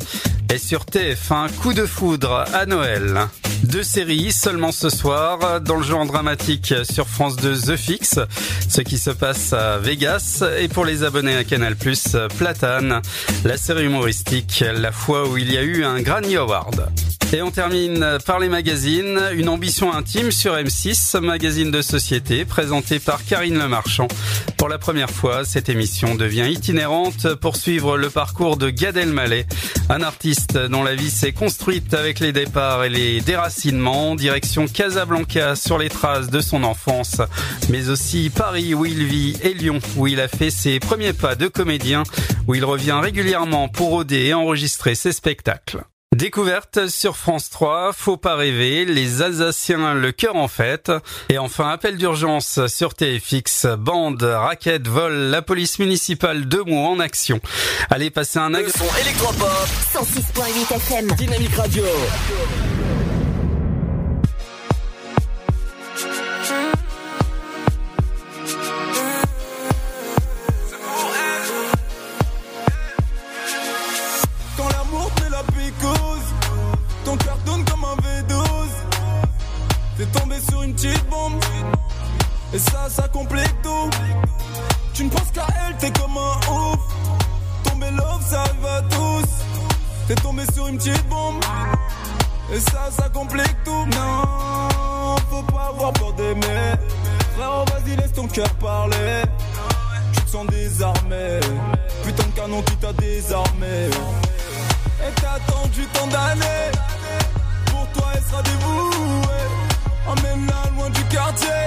[0.52, 3.28] Et sur TF1, Coup de foudre à Noël.
[3.64, 8.20] Deux séries seulement ce soir, dans le genre dramatique sur France 2 The Fix,
[8.68, 11.76] ce qui se passe à Vegas, et pour les abonnés à Canal+,
[12.38, 13.02] Platane,
[13.44, 16.90] la série humoristique, la fois où il y a eu un Granny Award.
[17.32, 22.98] Et on termine par les magazines, une ambition intime sur M6, magazine de société, présenté
[22.98, 24.08] par Karine Lemarchand.
[24.58, 29.46] Pour la première fois, cette émission devient itinérante pour suivre le parcours de Gad Elmaleh,
[29.90, 35.56] un artiste dont la vie s'est construite avec les départs et les déracinements, direction Casablanca
[35.56, 37.22] sur les traces de son enfance,
[37.70, 41.36] mais aussi Paris où il vit et Lyon où il a fait ses premiers pas
[41.36, 42.02] de comédien,
[42.48, 45.84] où il revient régulièrement pour rôder et enregistrer ses spectacles.
[46.16, 50.92] Découverte sur France 3, Faut pas rêver, les Alsaciens le cœur en fête.
[51.30, 57.00] Et enfin, appel d'urgence sur TFX, bande, raquette, vol, la police municipale de Meaux en
[57.00, 57.40] action.
[57.92, 59.68] Allez passer un Le son électropop.
[59.94, 61.12] 106.8 FM.
[61.12, 61.84] Dynamique Radio.
[80.70, 81.34] Une petite bombe,
[82.54, 83.90] et ça, ça complique tout.
[84.94, 86.80] Tu ne penses qu'à elle, t'es comme un ouf.
[87.64, 89.30] Tomber love, ça arrive à tous.
[90.08, 91.44] T'es tombé sur une petite bombe,
[92.54, 93.86] et ça, ça complique tout.
[93.86, 96.76] Non, faut pas avoir peur d'aimer.
[97.36, 99.24] Frérot, vas-y, laisse ton cœur parler.
[100.14, 101.40] Tu te sens désarmé.
[102.04, 103.90] Putain de canon qui t'a désarmé.
[105.02, 106.72] Et t'as attendu tant d'années.
[107.66, 109.69] Pour toi, elle sera dévouée.
[110.12, 111.64] Emmène-la loin du quartier.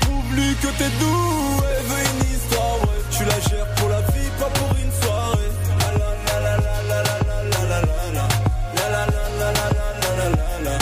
[0.00, 1.72] Prouve-lui que t'es doué.
[1.88, 3.02] Veut une histoire vraie.
[3.10, 5.50] Tu la gères pour la vie, pas pour une soirée.
[5.80, 8.24] La la la la la la la la la la la.
[8.76, 9.66] La la la la la
[10.18, 10.76] la la la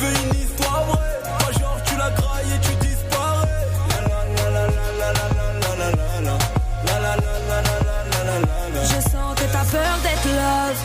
[0.00, 1.18] veut une histoire vraie.
[1.38, 3.66] Pas genre tu la grailles et tu disparais.
[3.90, 6.36] La la la la la la la la la la la.
[6.86, 8.84] La la la la la la la la la.
[8.84, 10.80] Je sens que t'as peur d'être love.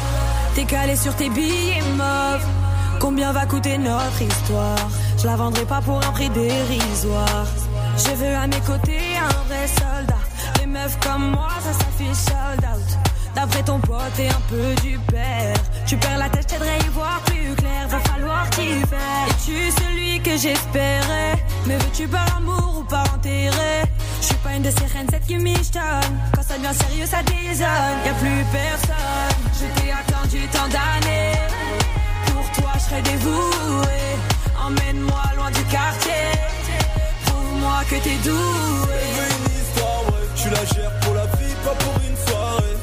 [0.53, 2.68] T'es calé sur tes billets mauves.
[2.99, 4.89] Combien va coûter notre histoire?
[5.17, 7.45] Je la vendrai pas pour un prix dérisoire.
[7.97, 10.23] Je veux à mes côtés un vrai soldat.
[10.59, 12.97] Les meufs comme moi, ça s'affiche sold out.
[13.35, 15.55] D'après ton pote et un peu du père.
[15.85, 17.87] Tu perds la tête, je t'aiderai à y voir plus clair.
[17.87, 19.27] Va falloir t'y faire.
[19.29, 21.43] Es-tu celui que j'espérais?
[21.67, 23.83] Mais veux-tu par amour ou par intérêt
[24.19, 26.19] Je suis pas une de ces reines, cette qui michetonne.
[26.35, 27.97] Quand ça devient sérieux, ça désonne.
[28.05, 29.39] Y a plus personne.
[29.53, 31.39] Je t'ai attendu tant d'années.
[32.55, 33.99] Toi, je serai dévoué.
[34.65, 36.11] Emmène-moi loin du quartier.
[37.25, 38.99] Prouve-moi que t'es doué.
[39.29, 40.27] Une histoire vraie.
[40.35, 42.77] Tu la gères pour la vie, pas pour une soirée.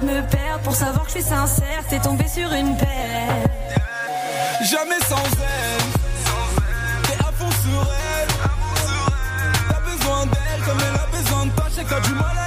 [0.00, 1.82] de me perdre pour savoir que je suis sincère.
[1.88, 3.34] T'es tombé sur une paire.
[4.70, 5.84] Jamais sans elle.
[7.04, 8.28] T'es à fond sur elle.
[9.68, 11.66] T'as besoin d'elle comme elle a besoin de toi.
[11.74, 12.37] J'ai du mal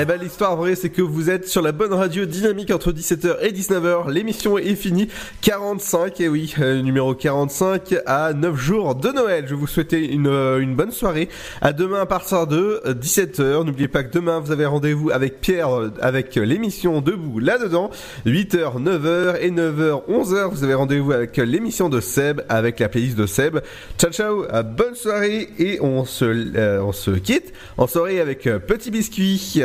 [0.00, 3.38] Eh ben l'histoire vraie c'est que vous êtes sur la bonne radio dynamique entre 17h
[3.42, 4.12] et 19h.
[4.12, 5.08] L'émission est finie
[5.40, 9.46] 45 et eh oui, euh, numéro 45 à 9 jours de Noël.
[9.48, 11.28] Je vous souhaite une, euh, une bonne soirée.
[11.60, 13.64] À demain à partir de euh, 17h.
[13.64, 17.90] N'oubliez pas que demain vous avez rendez-vous avec Pierre avec l'émission debout là-dedans
[18.24, 20.50] 8h, 9h et 9h 11h.
[20.50, 23.58] Vous avez rendez-vous avec l'émission de Seb avec la playlist de Seb.
[23.98, 24.44] Ciao ciao,
[24.76, 29.64] bonne soirée et on se on se quitte en soirée avec petit biscuit.